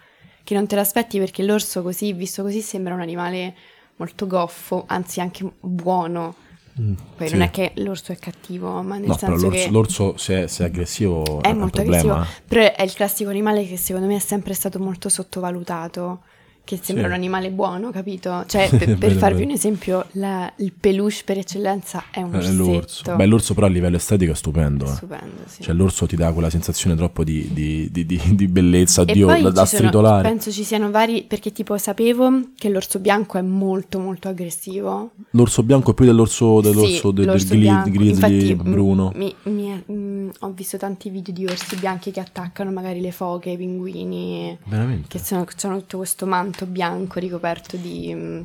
Che 0.44 0.54
non 0.54 0.68
te 0.68 0.76
l'aspetti 0.76 1.18
perché 1.20 1.42
l'orso 1.42 1.82
così, 1.82 2.12
visto 2.12 2.44
così, 2.44 2.60
sembra 2.60 2.94
un 2.94 3.00
animale 3.00 3.56
molto 3.96 4.28
goffo, 4.28 4.84
anzi 4.88 5.22
anche 5.22 5.50
buono. 5.62 6.36
Mm, 6.82 6.94
Poi 7.16 7.28
sì. 7.30 7.34
non 7.36 7.44
è 7.44 7.50
che 7.50 7.72
l'orso 7.76 8.12
è 8.12 8.18
cattivo, 8.18 8.82
ma 8.82 8.98
nel 8.98 9.08
No, 9.08 9.18
senso 9.18 9.46
l'orso, 9.46 9.50
che 9.64 9.72
l'orso 9.72 10.18
se, 10.18 10.44
è, 10.44 10.48
se 10.48 10.64
è 10.64 10.66
aggressivo 10.68 11.42
è, 11.42 11.48
è 11.48 11.54
molto 11.54 11.80
aggressivo. 11.80 12.26
Però 12.46 12.70
è 12.70 12.84
il 12.84 12.94
classico 12.94 13.30
animale 13.30 13.66
che 13.66 13.78
secondo 13.78 14.08
me 14.08 14.18
è 14.18 14.20
sempre 14.20 14.54
stato 14.54 14.80
molto 14.80 15.08
sottovalutato. 15.08 16.24
Che 16.68 16.78
sembra 16.82 17.06
Sì. 17.06 17.10
un 17.12 17.16
animale 17.16 17.50
buono, 17.50 17.92
capito? 17.92 18.44
Cioè, 18.46 18.68
per, 18.76 18.80
per 18.80 18.98
Vero, 18.98 19.20
farvi 19.20 19.38
vero. 19.38 19.50
un 19.52 19.56
esempio, 19.56 20.06
la- 20.14 20.52
il 20.58 20.74
peluche 20.78 21.22
per 21.24 21.38
eccellenza 21.38 22.04
è 22.12 22.22
un 22.22 22.34
È 22.34 22.38
orsetto. 22.38 22.56
l'orso. 22.58 23.16
Beh, 23.16 23.26
l'orso 23.26 23.54
però 23.54 23.68
a 23.68 23.70
livello 23.70 23.96
estetico 23.96 24.34
è 24.34 24.36
stupendo. 24.36 24.84
eh. 24.84 24.88
Stupendo, 24.96 25.44
sì. 25.46 25.62
Cioè 25.64 25.74
l'orso 25.74 26.06
ti 26.08 26.18
dà 26.18 26.34
quella 26.34 26.50
sensazione 26.50 26.98
troppo 26.98 27.24
di, 27.24 27.48
di- 27.54 27.90
di- 27.90 28.06
di- 28.36 28.48
bellezza, 28.50 29.06
poi 29.06 29.16
da, 29.22 29.26
da 29.28 29.40
ci 29.40 29.52
sono- 29.52 29.66
stritolare. 29.66 30.28
penso 30.28 30.52
ci 30.52 30.64
siano 30.66 30.92
vari, 30.92 31.24
perché 31.24 31.54
tipo 31.54 31.78
sapevo 31.78 32.50
che 32.58 32.68
l'orso 32.68 33.00
bianco 33.00 33.38
è 33.38 33.42
molto 33.42 34.00
molto 34.00 34.28
aggressivo. 34.28 35.12
L'orso 35.32 35.64
bianco 35.64 35.92
è 35.92 35.94
più 35.94 36.04
dell'orso, 36.04 36.60
dell'orso 36.60 36.86
Sì, 36.88 37.02
del, 37.02 37.14
del 37.14 37.26
l'orso 37.28 37.56
bianco. 37.56 37.90
grizzly 37.92 38.56
mm, 38.56 38.60
bruno. 38.72 39.12
mi- 39.16 39.34
mi- 39.44 39.84
mm, 39.90 40.30
ho 40.40 40.52
visto 40.52 40.76
tanti 40.78 41.10
video 41.10 41.34
di 41.34 41.46
orsi 41.46 41.78
bianchi 41.78 42.12
che 42.12 42.20
attaccano 42.20 42.72
magari 42.72 43.00
le 43.00 43.12
foche, 43.14 43.52
i 43.52 43.58
pinguini, 43.58 44.58
Veramente? 44.66 45.08
che 45.08 45.20
sono, 45.24 45.46
hanno 45.64 45.78
tutto 45.80 45.98
questo 45.98 46.26
manto 46.26 46.57
bianco 46.66 47.20
ricoperto 47.20 47.78
di, 47.78 48.44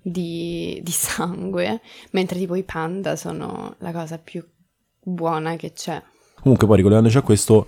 di- 0.00 0.80
di 0.82 0.90
sangue, 0.90 1.80
mentre 2.10 2.38
tipo 2.38 2.54
i 2.54 2.64
panda 2.64 3.16
sono 3.16 3.76
la 3.78 3.92
cosa 3.92 4.18
più 4.18 4.44
buona 5.00 5.56
che 5.56 5.72
c'è. 5.72 6.02
Comunque 6.40 6.66
poi 6.66 6.76
ricollegandoci 6.76 7.16
a 7.18 7.22
questo, 7.22 7.66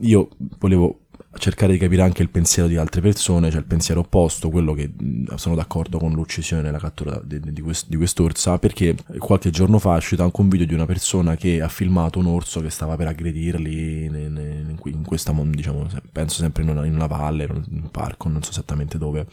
io 0.00 0.28
volevo 0.58 1.07
cercare 1.36 1.72
di 1.72 1.78
capire 1.78 2.02
anche 2.02 2.22
il 2.22 2.30
pensiero 2.30 2.68
di 2.68 2.76
altre 2.76 3.00
persone, 3.00 3.50
cioè 3.50 3.60
il 3.60 3.66
pensiero 3.66 4.00
opposto, 4.00 4.48
quello 4.48 4.72
che 4.72 4.92
sono 5.36 5.54
d'accordo 5.54 5.98
con 5.98 6.12
l'uccisione 6.12 6.68
e 6.68 6.70
la 6.70 6.78
cattura 6.78 7.20
di, 7.22 7.38
di 7.40 7.60
quest- 7.60 7.88
di 7.88 7.96
quest'orsa, 7.96 8.58
perché 8.58 8.96
qualche 9.18 9.50
giorno 9.50 9.78
fa 9.78 9.94
è 9.94 9.98
uscito 9.98 10.22
anche 10.22 10.40
un 10.40 10.48
video 10.48 10.66
di 10.66 10.74
una 10.74 10.86
persona 10.86 11.36
che 11.36 11.60
ha 11.60 11.68
filmato 11.68 12.18
un 12.18 12.26
orso 12.26 12.60
che 12.60 12.70
stava 12.70 12.96
per 12.96 13.08
aggredirli 13.08 14.04
in, 14.04 14.76
qui- 14.78 14.92
in 14.92 15.04
questa, 15.04 15.32
diciamo, 15.32 15.86
penso 16.10 16.36
sempre 16.36 16.62
in 16.62 16.70
una, 16.70 16.86
in 16.86 16.94
una 16.94 17.06
valle, 17.06 17.44
in 17.44 17.82
un 17.82 17.90
parco, 17.90 18.28
non 18.28 18.42
so 18.42 18.50
esattamente 18.50 18.96
dove. 18.96 19.26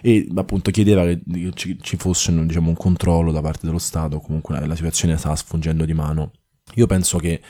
E 0.00 0.28
appunto 0.34 0.70
chiedeva 0.70 1.04
che 1.04 1.20
ci, 1.54 1.96
fosse 1.96 2.32
diciamo, 2.46 2.68
un 2.68 2.76
controllo 2.76 3.32
da 3.32 3.40
parte 3.40 3.66
dello 3.66 3.78
Stato, 3.78 4.20
comunque 4.20 4.64
la 4.64 4.76
situazione 4.76 5.16
stava 5.18 5.36
sfuggendo 5.36 5.84
di 5.84 5.92
mano. 5.92 6.32
Io 6.74 6.86
penso 6.86 7.18
che 7.18 7.40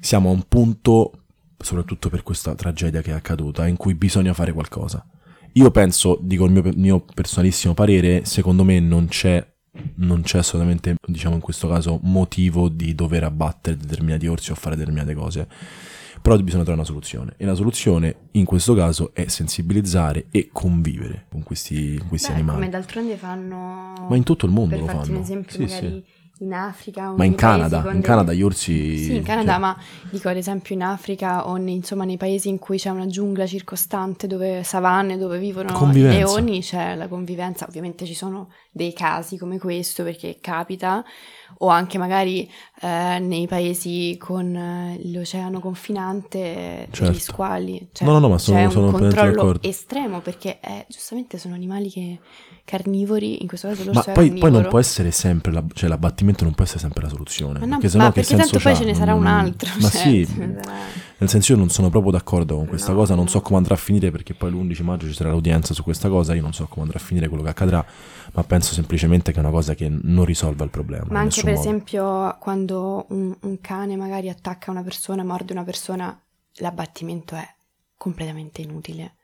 siamo 0.00 0.30
a 0.30 0.32
un 0.32 0.44
punto, 0.46 1.17
soprattutto 1.58 2.08
per 2.08 2.22
questa 2.22 2.54
tragedia 2.54 3.02
che 3.02 3.10
è 3.10 3.14
accaduta, 3.14 3.66
in 3.66 3.76
cui 3.76 3.94
bisogna 3.94 4.32
fare 4.32 4.52
qualcosa. 4.52 5.04
Io 5.52 5.70
penso, 5.70 6.18
dico 6.22 6.44
il 6.44 6.52
mio, 6.52 6.62
mio 6.76 7.04
personalissimo 7.14 7.74
parere, 7.74 8.24
secondo 8.24 8.64
me 8.64 8.78
non 8.80 9.08
c'è, 9.08 9.44
non 9.96 10.22
c'è 10.22 10.38
assolutamente, 10.38 10.94
diciamo 11.04 11.34
in 11.34 11.40
questo 11.40 11.68
caso, 11.68 11.98
motivo 12.02 12.68
di 12.68 12.94
dover 12.94 13.24
abbattere 13.24 13.76
determinati 13.76 14.26
orsi 14.26 14.52
o 14.52 14.54
fare 14.54 14.76
determinate 14.76 15.14
cose. 15.14 15.48
Però 16.20 16.34
bisogna 16.36 16.64
trovare 16.64 16.80
una 16.80 16.84
soluzione. 16.84 17.34
E 17.36 17.44
la 17.44 17.54
soluzione, 17.54 18.28
in 18.32 18.44
questo 18.44 18.74
caso, 18.74 19.14
è 19.14 19.28
sensibilizzare 19.28 20.26
e 20.30 20.50
convivere 20.52 21.26
con 21.30 21.42
questi, 21.44 21.96
con 21.96 22.08
questi 22.08 22.28
Beh, 22.28 22.34
animali. 22.34 22.58
come 22.58 22.70
d'altronde 22.70 23.16
fanno... 23.16 24.06
Ma 24.08 24.16
in 24.16 24.24
tutto 24.24 24.44
il 24.44 24.52
mondo 24.52 24.70
per 24.70 24.80
lo 24.80 24.86
fanno. 24.86 25.16
un 25.16 25.22
esempio, 25.22 25.52
Sì, 25.52 25.62
magari 25.62 25.86
sì. 26.04 26.04
In 26.40 26.52
Africa 26.52 27.12
Ma 27.16 27.24
in 27.24 27.34
Canada, 27.34 27.84
in 27.92 28.00
Canada 28.00 28.32
gli 28.32 28.42
orsi... 28.42 28.96
Sì, 28.98 29.16
in 29.16 29.22
Canada, 29.24 29.52
cioè, 29.52 29.60
ma 29.60 29.76
dico 30.10 30.28
ad 30.28 30.36
esempio 30.36 30.74
in 30.74 30.82
Africa 30.82 31.48
o 31.48 31.56
nei, 31.56 31.74
insomma 31.74 32.04
nei 32.04 32.16
paesi 32.16 32.48
in 32.48 32.58
cui 32.58 32.78
c'è 32.78 32.90
una 32.90 33.06
giungla 33.06 33.44
circostante, 33.46 34.26
dove 34.28 34.62
savanne, 34.62 35.16
dove 35.18 35.38
vivono 35.38 35.70
i 35.70 35.72
Convivenza. 35.72 36.16
leoni, 36.16 36.60
c'è 36.60 36.94
la 36.94 37.08
convivenza. 37.08 37.66
Ovviamente 37.66 38.06
ci 38.06 38.14
sono 38.14 38.50
dei 38.70 38.92
casi 38.92 39.36
come 39.36 39.58
questo 39.58 40.04
perché 40.04 40.38
capita, 40.40 41.04
o 41.58 41.68
anche 41.68 41.98
magari 41.98 42.48
eh, 42.82 43.18
nei 43.18 43.48
paesi 43.48 44.16
con 44.18 44.54
eh, 44.54 45.00
l'oceano 45.10 45.58
confinante, 45.58 46.38
eh, 46.38 46.88
Certo. 46.92 47.12
gli 47.12 47.18
squali. 47.18 47.88
Cioè, 47.92 48.06
No, 48.06 48.12
no, 48.14 48.20
no, 48.20 48.28
ma 48.28 48.38
sono- 48.38 48.58
c'è 48.58 48.70
sono 48.70 48.86
un 48.86 48.92
controllo 48.92 49.56
estremo 49.60 50.20
perché 50.20 50.58
eh, 50.60 50.86
giustamente 50.88 51.36
sono 51.38 51.54
animali 51.54 51.90
che 51.90 52.20
carnivori, 52.68 53.40
in 53.40 53.48
questo 53.48 53.68
caso 53.68 53.82
Ma 53.84 53.92
l'orso 53.92 54.10
è 54.10 54.12
poi, 54.12 54.30
poi 54.34 54.50
non 54.50 54.66
può 54.68 54.78
essere 54.78 55.10
sempre, 55.10 55.50
la- 55.52 55.64
cioè 55.72 55.88
l'abbattimento 55.88 56.44
non 56.44 56.52
può 56.52 56.64
essere 56.64 56.80
sempre 56.80 57.02
la 57.02 57.08
soluzione. 57.08 57.58
Ma 57.60 57.64
no, 57.64 57.70
perché 57.72 57.88
sennò 57.88 58.04
ma 58.04 58.12
che 58.12 58.20
perché 58.20 58.36
tanto 58.36 58.58
poi 58.58 58.74
ce 58.76 58.80
ne 58.84 58.90
Non- 58.90 58.94
sarà 59.00 59.14
un 59.14 59.22
non- 59.22 59.32
altro. 59.32 59.70
Ma 59.80 59.88
cioè, 59.88 60.00
sì, 60.02 60.18
ne 60.36 60.58
sarà- 60.62 60.76
nel 61.20 61.28
senso 61.30 61.52
io 61.52 61.58
non 61.58 61.70
sono 61.70 61.88
proprio 61.88 62.12
d'accordo 62.12 62.56
con 62.56 62.66
questa 62.66 62.92
No, 62.92 62.98
cosa, 62.98 63.14
non 63.14 63.24
no. 63.24 63.30
so 63.30 63.40
come 63.40 63.56
andrà 63.56 63.74
a 63.74 63.78
finire 63.78 64.10
perché 64.10 64.34
poi 64.34 64.50
l'11 64.50 64.82
maggio 64.82 65.06
ci 65.06 65.14
sarà 65.14 65.30
l'udienza 65.30 65.72
su 65.72 65.82
questa 65.82 66.08
cosa, 66.10 66.34
io 66.34 66.42
non 66.42 66.52
so 66.52 66.66
come 66.66 66.82
andrà 66.82 66.98
a 66.98 67.02
finire 67.02 67.28
quello 67.28 67.42
che 67.42 67.48
accadrà, 67.48 67.82
ma 68.34 68.44
penso 68.44 68.74
semplicemente 68.74 69.32
che 69.32 69.38
è 69.38 69.40
una 69.40 69.50
cosa 69.50 69.74
che 69.74 69.88
non 69.88 70.26
risolve 70.26 70.62
il 70.64 70.70
problema. 70.70 71.06
Ma 71.08 71.20
anche 71.20 71.40
per 71.42 71.54
modo. 71.54 71.60
esempio 71.66 72.36
quando 72.38 73.06
un, 73.08 73.34
un 73.40 73.60
cane 73.62 73.96
magari 73.96 74.28
attacca 74.28 74.70
una 74.70 74.82
persona, 74.82 75.24
morde 75.24 75.52
una 75.54 75.64
persona, 75.64 76.16
l'abbattimento 76.56 77.34
è 77.34 77.48
completamente 77.96 78.60
inutile. 78.60 79.14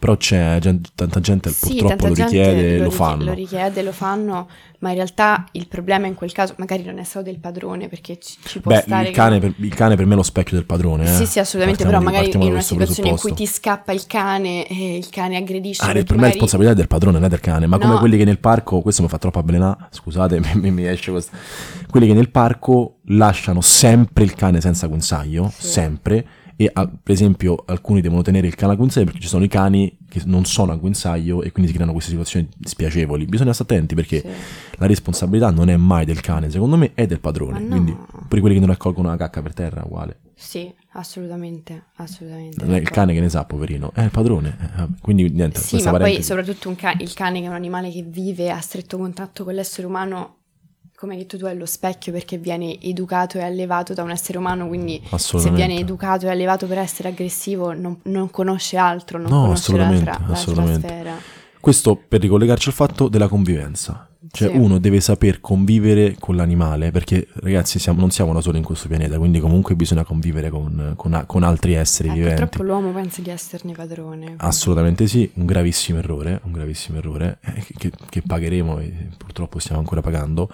Però 0.00 0.16
c'è 0.16 0.58
gen- 0.60 0.80
tanta 0.94 1.20
gente 1.20 1.50
Sì, 1.50 1.76
purtroppo 1.76 1.86
tanta 1.88 2.08
lo 2.08 2.14
gente 2.14 2.36
richiede 2.38 2.74
e 2.74 2.78
lo, 2.78 2.84
richie- 2.84 2.96
fanno. 2.98 3.24
Lo 3.24 3.32
richiede, 3.34 3.82
lo 3.82 3.92
fanno, 3.92 4.48
ma 4.78 4.88
in 4.88 4.94
realtà 4.94 5.44
il 5.52 5.68
problema 5.68 6.06
in 6.06 6.14
quel 6.14 6.32
caso 6.32 6.54
magari 6.56 6.82
non 6.84 6.98
è 6.98 7.04
solo 7.04 7.22
del 7.24 7.38
padrone, 7.38 7.88
perché 7.88 8.18
ci, 8.18 8.36
ci 8.42 8.60
può 8.60 8.72
Beh, 8.72 8.80
stare 8.80 9.02
il 9.02 9.08
che- 9.10 9.14
cane, 9.14 9.38
per, 9.40 9.52
il 9.58 9.74
cane 9.74 9.96
per 9.96 10.06
me 10.06 10.14
è 10.14 10.16
lo 10.16 10.22
specchio 10.22 10.56
del 10.56 10.64
padrone. 10.64 11.04
eh. 11.04 11.14
Sì, 11.14 11.26
sì, 11.26 11.38
assolutamente, 11.38 11.84
Partiamo 11.84 12.08
però 12.10 12.20
di- 12.20 12.26
magari 12.26 12.46
in 12.46 12.52
una 12.52 12.62
situazione 12.62 13.10
in 13.10 13.16
cui 13.18 13.34
ti 13.34 13.46
scappa 13.46 13.92
il 13.92 14.06
cane 14.06 14.66
e 14.66 14.96
il 14.96 15.08
cane 15.10 15.36
aggredisce 15.36 15.82
Ah, 15.84 15.92
per 15.92 16.16
me 16.16 16.22
è 16.28 16.30
responsabilità 16.30 16.74
del 16.74 16.86
padrone, 16.88 17.18
non 17.18 17.26
è 17.26 17.28
del 17.28 17.40
cane. 17.40 17.66
Ma 17.66 17.78
come 17.78 17.92
No. 17.92 17.98
quelli 17.98 18.16
che 18.16 18.24
nel 18.24 18.38
parco, 18.38 18.80
questo 18.80 19.02
mi 19.02 19.08
fa 19.08 19.18
troppo 19.18 19.38
avvelenare, 19.38 19.88
scusate, 19.90 20.40
mi, 20.40 20.48
mi- 20.54 20.70
mi 20.70 20.86
esce 20.88 21.10
questo. 21.10 21.36
Quelli 21.90 22.06
che 22.06 22.14
nel 22.14 22.30
parco 22.30 23.00
lasciano 23.08 23.60
sempre 23.60 24.24
il 24.24 24.32
cane 24.34 24.62
senza 24.62 24.86
guinzaglio, 24.86 25.52
Sì. 25.54 25.66
sempre. 25.66 26.26
E 26.60 26.70
ah, 26.74 26.86
per 26.86 27.14
esempio 27.14 27.62
alcuni 27.66 28.02
devono 28.02 28.20
tenere 28.20 28.46
il 28.46 28.54
cane 28.54 28.74
a 28.74 28.76
guinzaglio 28.76 29.06
perché 29.06 29.20
ci 29.22 29.28
sono 29.28 29.44
i 29.44 29.48
cani 29.48 29.96
che 30.06 30.20
non 30.26 30.44
sono 30.44 30.72
a 30.72 30.76
guinzaglio 30.76 31.42
e 31.42 31.52
quindi 31.52 31.70
si 31.70 31.72
creano 31.74 31.92
queste 31.94 32.10
situazioni 32.10 32.46
spiacevoli. 32.62 33.24
Bisogna 33.24 33.54
stare 33.54 33.72
attenti 33.72 33.94
perché 33.94 34.20
Sì. 34.20 34.28
la 34.76 34.84
responsabilità 34.86 35.50
non 35.50 35.70
è 35.70 35.76
mai 35.78 36.04
del 36.04 36.20
cane, 36.20 36.50
secondo 36.50 36.76
me 36.76 36.92
è 36.92 37.06
del 37.06 37.18
padrone. 37.18 37.52
Ma 37.52 37.60
no. 37.60 37.68
Quindi 37.68 37.96
pure 38.28 38.40
quelli 38.40 38.54
che 38.56 38.60
non 38.60 38.68
raccolgono 38.68 39.08
la 39.08 39.16
cacca 39.16 39.40
per 39.40 39.54
terra, 39.54 39.82
uguale. 39.86 40.18
Sì, 40.34 40.70
assolutamente, 40.92 41.84
assolutamente. 41.96 42.62
Non 42.62 42.74
è 42.74 42.78
il 42.78 42.90
cane 42.90 43.14
che 43.14 43.20
ne 43.20 43.30
sa, 43.30 43.44
poverino, 43.46 43.92
è 43.94 44.02
il 44.02 44.10
padrone. 44.10 44.54
eh, 44.76 44.86
quindi 45.00 45.30
niente, 45.30 45.60
Sì, 45.60 45.76
ma 45.76 45.82
poi 45.92 45.92
parentesi- 45.92 46.22
soprattutto 46.24 46.68
un 46.68 46.76
ca- 46.76 46.94
il 46.98 47.12
cane 47.14 47.40
che 47.40 47.46
è 47.46 47.48
un 47.48 47.54
animale 47.54 47.90
che 47.90 48.02
vive 48.02 48.50
a 48.50 48.60
stretto 48.60 48.98
contatto 48.98 49.44
con 49.44 49.54
l'essere 49.54 49.86
umano, 49.86 50.36
come 51.00 51.14
hai 51.14 51.20
detto 51.20 51.38
tu, 51.38 51.46
è 51.46 51.54
lo 51.54 51.64
specchio 51.64 52.12
perché 52.12 52.36
viene 52.36 52.78
educato 52.78 53.38
e 53.38 53.42
allevato 53.42 53.94
da 53.94 54.02
un 54.02 54.10
essere 54.10 54.36
umano, 54.36 54.68
quindi 54.68 55.00
se 55.16 55.50
viene 55.50 55.78
educato 55.78 56.26
e 56.26 56.28
allevato 56.28 56.66
per 56.66 56.76
essere 56.76 57.08
aggressivo 57.08 57.72
non, 57.72 57.98
non 58.02 58.30
conosce 58.30 58.76
altro, 58.76 59.16
non 59.16 59.30
No, 59.30 59.40
conosce 59.44 59.62
assolutamente, 59.62 60.04
tra- 60.04 60.20
la 60.26 60.32
assolutamente. 60.34 60.86
trasfera. 60.86 61.16
Questo 61.58 61.96
per 62.06 62.20
ricollegarci 62.20 62.68
al 62.68 62.74
fatto 62.74 63.08
della 63.08 63.28
convivenza. 63.28 64.09
Cioè 64.30 64.50
Sì. 64.50 64.56
uno 64.56 64.78
deve 64.78 65.00
saper 65.00 65.40
convivere 65.40 66.14
con 66.18 66.36
l'animale, 66.36 66.90
perché 66.90 67.26
ragazzi 67.36 67.78
siamo- 67.78 68.00
non 68.00 68.10
siamo 68.10 68.34
da 68.34 68.42
soli 68.42 68.58
in 68.58 68.64
questo 68.64 68.86
pianeta, 68.86 69.16
quindi 69.16 69.40
comunque 69.40 69.74
bisogna 69.74 70.04
convivere 70.04 70.50
con, 70.50 70.92
con 70.96 71.24
con 71.26 71.42
altri 71.42 71.72
esseri 71.72 72.10
Eh, 72.10 72.12
viventi. 72.12 72.40
purtroppo 72.42 72.62
l'uomo 72.64 72.90
pensa 72.92 73.22
di 73.22 73.30
esserne 73.30 73.72
padrone. 73.72 74.34
Assolutamente 74.36 75.06
sì, 75.06 75.30
un 75.34 75.46
gravissimo 75.46 75.98
errore, 75.98 76.40
un 76.44 76.52
gravissimo 76.52 76.98
errore 76.98 77.38
eh, 77.42 77.64
che, 77.78 77.90
che 78.10 78.22
pagheremo 78.26 78.78
e 78.78 78.92
purtroppo 79.16 79.58
stiamo 79.58 79.80
ancora 79.80 80.02
pagando. 80.02 80.50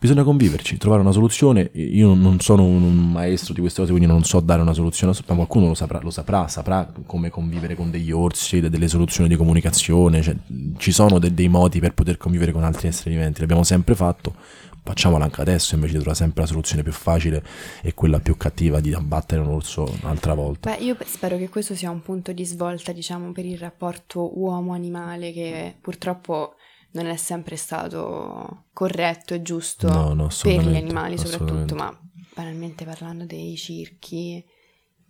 Bisogna 0.00 0.22
conviverci, 0.22 0.76
trovare 0.76 1.02
una 1.02 1.10
soluzione. 1.10 1.70
Io 1.74 2.14
non 2.14 2.38
sono 2.38 2.62
un, 2.64 2.82
un 2.84 3.10
maestro 3.10 3.52
di 3.52 3.58
queste 3.58 3.80
cose, 3.80 3.90
quindi 3.92 4.08
non 4.08 4.22
so 4.22 4.38
dare 4.38 4.62
una 4.62 4.72
soluzione, 4.72 5.12
ma 5.26 5.34
qualcuno 5.34 5.66
lo 5.66 5.74
saprà, 5.74 5.98
lo 6.00 6.10
saprà, 6.10 6.46
saprà 6.46 6.92
come 7.04 7.30
convivere 7.30 7.74
con 7.74 7.90
degli 7.90 8.12
orsi, 8.12 8.60
de- 8.60 8.70
delle 8.70 8.86
soluzioni 8.86 9.28
di 9.28 9.34
comunicazione. 9.34 10.22
Cioè, 10.22 10.36
ci 10.76 10.92
sono 10.92 11.18
de- 11.18 11.34
dei 11.34 11.48
modi 11.48 11.80
per 11.80 11.94
poter 11.94 12.16
convivere 12.16 12.52
con 12.52 12.62
altri 12.62 12.86
esseri 12.86 13.07
viventi, 13.08 13.40
l'abbiamo 13.40 13.64
sempre 13.64 13.94
fatto. 13.94 14.34
Facciamola 14.82 15.24
anche 15.24 15.42
adesso 15.42 15.74
invece 15.74 15.92
di 15.94 15.98
trovare 15.98 16.18
sempre 16.18 16.40
la 16.42 16.46
soluzione 16.46 16.82
più 16.82 16.92
facile 16.92 17.44
e 17.82 17.92
quella 17.92 18.20
più 18.20 18.38
cattiva 18.38 18.80
di 18.80 18.94
abbattere 18.94 19.42
un 19.42 19.48
orso 19.48 19.82
un'altra 20.02 20.32
volta. 20.32 20.70
Beh, 20.70 20.82
io 20.82 20.94
pe- 20.94 21.04
spero 21.06 21.36
che 21.36 21.50
questo 21.50 21.74
sia 21.74 21.90
un 21.90 22.00
punto 22.00 22.32
di 22.32 22.44
svolta, 22.46 22.92
diciamo, 22.92 23.32
per 23.32 23.44
il 23.44 23.58
rapporto 23.58 24.38
uomo-animale 24.38 25.32
che 25.32 25.76
purtroppo 25.78 26.54
non 26.92 27.04
è 27.04 27.16
sempre 27.16 27.56
stato 27.56 28.64
corretto 28.72 29.34
e 29.34 29.42
giusto 29.42 29.88
No, 29.88 30.14
no, 30.14 30.28
per 30.42 30.66
gli 30.66 30.76
animali 30.76 31.18
soprattutto, 31.18 31.74
ma 31.74 31.94
banalmente 32.34 32.86
parlando 32.86 33.26
dei 33.26 33.56
circhi 33.56 34.42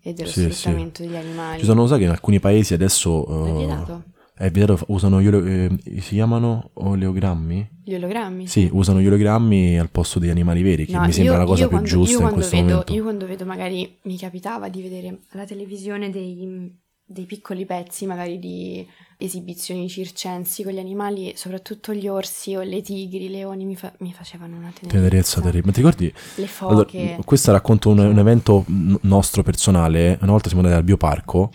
e 0.00 0.12
dello 0.12 0.28
Sì, 0.28 0.42
sì. 0.42 0.50
sfruttamento 0.50 1.02
degli 1.02 1.14
animali. 1.14 1.60
Ci 1.60 1.66
sono, 1.66 1.86
sai 1.86 1.98
che 1.98 2.04
in 2.04 2.10
alcuni 2.10 2.40
paesi 2.40 2.74
adesso... 2.74 3.44
Vietato? 3.56 4.04
È 4.38 4.50
vietato, 4.52 4.84
usano 4.88 5.20
gli 5.20 5.26
eh, 5.26 6.00
si 6.00 6.14
chiamano 6.14 6.70
oleogrammi? 6.74 7.68
Gli 7.82 7.94
ologrammi? 7.94 8.46
Sì, 8.46 8.68
usano 8.72 9.00
gli 9.00 9.06
oleogrammi 9.06 9.78
al 9.80 9.90
posto 9.90 10.20
degli 10.20 10.30
animali 10.30 10.62
veri, 10.62 10.86
che 10.86 10.92
No, 10.92 11.00
mi 11.04 11.12
sembra 11.12 11.32
io- 11.34 11.38
la 11.40 11.44
cosa 11.44 11.62
più 11.62 11.70
quando- 11.70 11.88
giusta 11.88 12.22
in 12.22 12.32
questo 12.32 12.56
vedo, 12.56 12.68
momento. 12.68 12.92
Io 12.94 13.02
quando 13.02 13.26
vedo, 13.26 13.44
magari 13.44 13.96
mi 14.02 14.16
capitava 14.16 14.68
di 14.68 14.80
vedere 14.80 15.18
alla 15.30 15.44
televisione 15.44 16.10
dei, 16.10 16.72
dei 17.04 17.24
piccoli 17.24 17.64
pezzi, 17.64 18.06
magari 18.06 18.38
di 18.38 18.86
esibizioni 19.16 19.88
circensi 19.88 20.62
con 20.62 20.72
gli 20.72 20.78
animali, 20.78 21.32
soprattutto 21.34 21.92
gli 21.92 22.06
orsi 22.06 22.54
o 22.54 22.62
le 22.62 22.80
tigri, 22.80 23.24
i 23.24 23.30
leoni, 23.30 23.64
mi, 23.64 23.74
fa- 23.74 23.92
mi 23.98 24.12
facevano 24.12 24.56
una 24.56 24.70
tenerezza. 24.72 24.96
Tenerezza 25.00 25.40
terribile. 25.40 25.66
Ma 25.66 25.72
ti 25.72 25.78
ricordi? 25.80 26.12
Le 26.36 26.48
Allora, 26.60 26.76
foche. 26.84 27.18
questo 27.24 27.50
racconto 27.50 27.90
un, 27.90 27.98
un 27.98 28.18
evento 28.18 28.64
nostro 28.68 29.42
personale. 29.42 30.16
Una 30.22 30.30
volta 30.30 30.46
siamo 30.48 30.62
andati 30.62 30.78
al 30.78 30.84
bioparco 30.86 31.50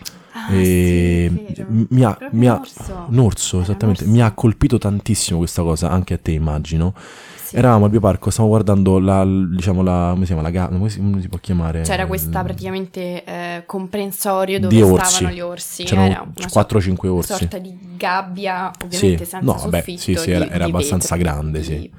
Ah, 0.46 0.52
e 0.54 1.30
sì, 1.34 1.52
vero. 1.54 1.66
mi 1.88 2.04
ha, 2.04 2.18
mi 2.32 2.46
ha- 2.48 2.54
un 2.54 2.60
orso. 2.60 3.06
un 3.08 3.18
orso, 3.18 3.56
Era 3.56 3.64
esattamente, 3.64 4.02
un 4.04 4.08
orso. 4.10 4.20
mi 4.20 4.26
ha 4.26 4.30
colpito 4.32 4.78
tantissimo 4.78 5.38
questa 5.38 5.62
cosa, 5.62 5.90
anche 5.90 6.14
a 6.14 6.18
te 6.18 6.32
immagino. 6.32 6.94
Sì. 7.44 7.56
Eravamo 7.56 7.84
al 7.84 7.90
bioparco, 7.90 8.30
stavamo 8.30 8.52
guardando 8.52 8.98
la, 8.98 9.24
diciamo 9.24 9.82
la, 9.82 10.08
come 10.12 10.20
si 10.26 10.32
chiama, 10.32 10.42
la 10.42 10.50
ga- 10.50 10.68
come 10.68 10.88
si, 10.88 10.98
come 10.98 11.20
si 11.20 11.28
può 11.28 11.38
chiamare? 11.38 11.82
C'era 11.82 12.06
questa 12.06 12.38
Il- 12.40 12.44
praticamente 12.44 13.24
eh, 13.24 13.62
comprensorio 13.66 14.58
dove 14.58 14.74
stavano 15.04 15.32
gli 15.34 15.40
orsi. 15.40 15.82
Era 15.82 15.90
C'erano 15.90 16.32
una 16.36 16.46
4-5 16.48 17.06
orsi. 17.08 17.32
sorta 17.34 17.58
di 17.58 17.78
gabbia, 17.96 18.70
ovviamente 18.82 19.24
Sì. 19.24 19.30
senza 19.30 19.40
No, 19.40 19.52
vabbè, 19.54 19.78
soffitto. 19.78 20.00
sì, 20.00 20.14
sì, 20.16 20.30
era- 20.30 20.44
di- 20.46 20.50
era 20.52 20.64
di 20.64 20.70
abbastanza 20.70 21.16
vetro, 21.16 21.32
grande, 21.32 21.58
di- 21.60 21.64
sì. 21.64 21.90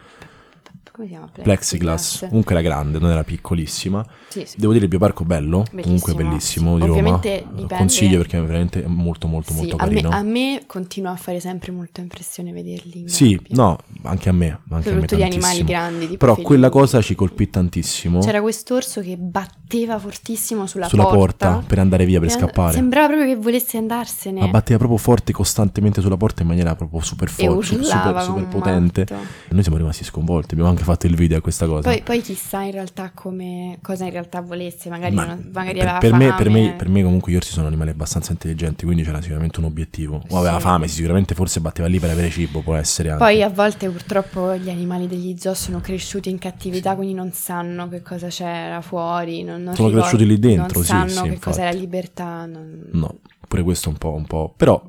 Come 0.95 1.07
si 1.07 1.13
chiama? 1.13 1.29
Plexiglass, 1.41 2.27
comunque 2.29 2.53
era 2.53 2.63
grande, 2.63 2.99
non 2.99 3.09
era 3.09 3.25
piccolissima. 3.25 4.05
Sì, 4.29 4.45
sì. 4.45 4.55
Devo 4.57 4.71
dire 4.71 4.85
il 4.85 4.89
bioparco 4.89 5.25
bello, 5.25 5.65
comunque 5.69 6.13
Bellissimo, 6.13 6.15
bellissimo 6.15 6.75
sì. 6.75 6.81
di 6.81 6.87
Roma. 6.87 6.99
Ovviamente 6.99 7.43
Lo 7.43 7.51
dipende- 7.51 7.75
Consiglio 7.75 8.17
perché 8.19 8.37
è 8.37 8.41
veramente 8.41 8.83
molto 8.87 9.27
molto 9.27 9.51
Sì, 9.51 9.57
molto 9.59 9.75
a 9.75 9.85
me, 9.87 9.89
carino. 9.89 10.09
a 10.09 10.21
me 10.21 10.63
continua 10.65 11.11
a 11.11 11.15
fare 11.17 11.41
sempre 11.41 11.73
molto 11.73 11.99
impressione 11.99 12.53
vederli. 12.53 13.09
Sì, 13.09 13.35
gabbia. 13.35 13.55
no, 13.61 13.77
anche 14.03 14.29
a 14.29 14.31
me, 14.31 14.45
anche 14.47 14.61
a 14.69 14.75
me 14.75 14.83
Soprattutto 14.83 15.15
gli 15.17 15.23
animali 15.23 15.63
grandi. 15.65 16.17
Però 16.17 16.31
felini. 16.31 16.47
quella 16.47 16.69
cosa 16.69 17.01
ci 17.01 17.13
colpì 17.13 17.49
tantissimo 17.49 18.19
C'era 18.21 18.39
quest'orso 18.39 19.01
che 19.01 19.17
batteva 19.17 19.99
fortissimo 19.99 20.65
sulla, 20.65 20.87
sulla 20.87 21.07
porta, 21.07 21.61
per 21.67 21.79
andare 21.79 22.05
via, 22.05 22.21
per 22.21 22.31
scappare. 22.31 22.73
Sembrava 22.73 23.07
proprio 23.07 23.27
che 23.27 23.35
volesse 23.35 23.77
andarsene. 23.77 24.39
Ma 24.39 24.47
batteva 24.47 24.77
proprio 24.77 24.97
forte 24.97 25.33
costantemente 25.33 25.99
sulla 25.99 26.15
porta 26.15 26.41
in 26.43 26.47
maniera 26.47 26.73
proprio 26.75 27.01
super 27.01 27.27
forte, 27.27 27.65
super, 27.65 28.21
super, 28.21 28.47
potente. 28.47 29.01
matto. 29.09 29.23
Noi 29.49 29.61
siamo 29.61 29.77
rimasti 29.77 30.05
sconvolti, 30.05 30.53
abbiamo 30.53 30.69
anche 30.69 30.83
fatto 30.85 31.05
il 31.07 31.15
video 31.15 31.37
a 31.37 31.41
questa 31.41 31.65
cosa. 31.65 31.89
Poi, 31.89 32.01
poi 32.01 32.21
chissà 32.21 32.61
in 32.61 32.71
realtà 32.71 33.11
come, 33.13 33.77
cosa 33.81 34.05
in 34.05 34.11
realtà 34.11 34.39
volesse, 34.41 34.89
magari, 34.89 35.13
Ma 35.13 35.25
non- 35.25 35.49
magari 35.53 35.79
per, 35.79 35.87
aveva 35.87 35.99
per 35.99 36.13
me, 36.13 36.33
per, 36.35 36.49
me, 36.49 36.63
fame. 36.65 36.75
per 36.77 36.89
me 36.89 37.03
comunque 37.03 37.31
gli 37.31 37.35
orsi 37.35 37.51
sono 37.51 37.67
animali 37.67 37.89
abbastanza 37.89 38.31
intelligenti, 38.31 38.85
quindi 38.85 39.03
c'era 39.03 39.21
sicuramente 39.21 39.59
un 39.59 39.65
obiettivo. 39.65 40.21
O 40.29 40.37
aveva 40.37 40.55
Sì. 40.55 40.61
fame, 40.61 40.87
sicuramente 40.87 41.35
forse 41.35 41.59
batteva 41.59 41.87
lì 41.89 41.99
per 41.99 42.11
avere 42.11 42.29
cibo, 42.29 42.61
può 42.61 42.75
essere 42.75 43.09
anche. 43.09 43.23
Poi 43.23 43.43
a 43.43 43.49
volte 43.49 43.89
purtroppo 43.89 44.55
gli 44.55 44.69
animali 44.69 45.07
degli 45.07 45.35
zoo 45.37 45.53
sono 45.53 45.81
cresciuti 45.81 46.29
in 46.29 46.37
cattività, 46.37 46.95
quindi 46.95 47.13
non 47.13 47.31
sanno 47.33 47.89
che 47.89 48.01
cosa 48.01 48.27
c'era 48.27 48.79
fuori. 48.81 49.43
Non, 49.43 49.63
non 49.63 49.75
Sono 49.75 49.89
cresciuti 49.89 50.25
lì 50.25 50.39
dentro, 50.39 50.75
non 50.75 50.83
sì, 50.83 50.89
sanno 50.89 51.09
sì, 51.09 51.21
che 51.21 51.27
infatti. 51.27 51.39
cos'è 51.39 51.63
la 51.63 51.71
libertà. 51.77 52.45
non- 52.45 52.87
No, 52.91 53.17
pure 53.47 53.63
questo 53.63 53.89
un 53.89 53.97
po', 53.97 54.13
un 54.13 54.25
po'. 54.25 54.53
Però 54.55 54.81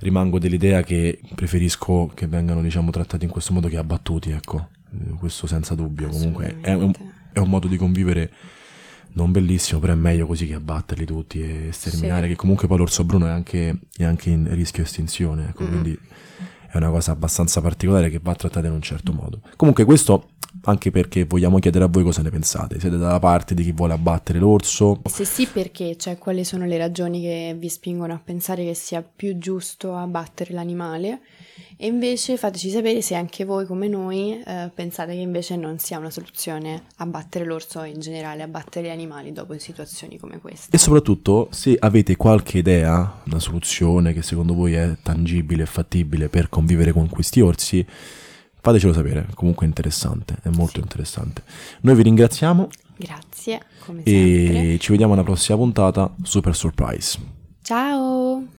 rimango 0.00 0.38
dell'idea 0.38 0.82
che 0.82 1.20
preferisco 1.34 2.10
che 2.14 2.26
vengano, 2.26 2.62
diciamo, 2.62 2.90
trattati 2.90 3.24
in 3.24 3.30
questo 3.30 3.52
modo 3.52 3.68
che 3.68 3.76
abbattuti, 3.76 4.30
ecco. 4.30 4.68
Eh, 4.92 5.14
Questo 5.18 5.46
senza 5.46 5.74
dubbio. 5.74 6.08
Comunque 6.08 6.56
è 6.60 6.72
un, 6.72 6.92
è 7.32 7.38
un 7.38 7.48
modo 7.48 7.66
di 7.68 7.76
convivere 7.76 8.30
non 9.12 9.32
bellissimo, 9.32 9.80
però 9.80 9.92
è 9.92 9.96
meglio 9.96 10.26
così 10.26 10.46
che 10.46 10.54
abbatterli 10.54 11.04
tutti 11.04 11.40
e 11.40 11.70
sterminare. 11.72 12.22
Sì. 12.22 12.28
Che 12.28 12.36
comunque 12.36 12.68
poi 12.68 12.78
l'orso 12.78 13.04
bruno 13.04 13.26
è 13.26 13.30
anche, 13.30 13.78
è 13.96 14.04
anche 14.04 14.30
in 14.30 14.48
rischio 14.54 14.82
estinzione, 14.84 15.48
ecco, 15.48 15.64
Mm. 15.64 15.68
quindi 15.68 15.98
è 16.68 16.76
una 16.76 16.90
cosa 16.90 17.10
abbastanza 17.12 17.60
particolare 17.60 18.10
che 18.10 18.20
va 18.22 18.34
trattata 18.34 18.66
in 18.68 18.72
un 18.72 18.82
certo 18.82 19.12
modo. 19.12 19.40
Comunque 19.56 19.84
questo 19.84 20.29
anche 20.62 20.90
perché 20.90 21.24
vogliamo 21.24 21.58
chiedere 21.58 21.84
a 21.84 21.88
voi 21.88 22.02
cosa 22.02 22.22
ne 22.22 22.30
pensate. 22.30 22.80
Siete 22.80 22.96
dalla 22.96 23.18
parte 23.18 23.54
di 23.54 23.62
chi 23.62 23.72
vuole 23.72 23.92
abbattere 23.92 24.38
l'orso? 24.38 25.00
Se 25.08 25.24
sì, 25.24 25.46
perché? 25.46 25.96
Cioè, 25.96 26.18
quali 26.18 26.44
sono 26.44 26.66
le 26.66 26.76
ragioni 26.76 27.20
che 27.20 27.54
vi 27.58 27.68
spingono 27.68 28.12
a 28.12 28.20
pensare 28.22 28.64
che 28.64 28.74
sia 28.74 29.02
più 29.02 29.38
giusto 29.38 29.94
abbattere 29.94 30.52
l'animale? 30.52 31.20
E 31.76 31.86
invece 31.86 32.36
fateci 32.36 32.68
sapere 32.68 33.00
se 33.00 33.14
anche 33.14 33.44
voi, 33.44 33.64
come 33.64 33.88
noi, 33.88 34.38
eh, 34.42 34.70
pensate 34.74 35.12
che 35.12 35.20
invece 35.20 35.56
non 35.56 35.78
sia 35.78 35.96
una 35.96 36.10
soluzione 36.10 36.82
abbattere 36.96 37.46
l'orso 37.46 37.82
in 37.84 38.00
generale 38.00 38.42
abbattere 38.42 38.88
gli 38.88 38.90
animali 38.90 39.32
dopo 39.32 39.58
situazioni 39.58 40.18
come 40.18 40.40
queste. 40.40 40.76
E 40.76 40.78
soprattutto, 40.78 41.48
se 41.52 41.76
avete 41.78 42.16
qualche 42.16 42.58
idea, 42.58 43.20
una 43.24 43.38
soluzione 43.38 44.12
che 44.12 44.20
secondo 44.20 44.52
voi 44.52 44.74
è 44.74 44.96
tangibile 45.02 45.62
e 45.62 45.66
fattibile 45.66 46.28
per 46.28 46.50
convivere 46.50 46.92
con 46.92 47.08
questi 47.08 47.40
orsi, 47.40 47.86
fatecelo 48.60 48.92
sapere. 48.92 49.26
Comunque 49.34 49.66
è 49.66 49.68
interessante, 49.68 50.36
è 50.42 50.48
molto 50.48 50.80
interessante. 50.80 51.42
Noi 51.82 51.94
vi 51.94 52.02
ringraziamo 52.02 52.68
Grazie, 52.96 53.62
come 53.84 54.02
sempre. 54.04 54.72
e 54.74 54.78
ci 54.78 54.90
vediamo 54.90 55.14
alla 55.14 55.24
prossima 55.24 55.56
puntata. 55.56 56.14
Super 56.22 56.54
surprise. 56.54 57.18
Ciao! 57.62 58.58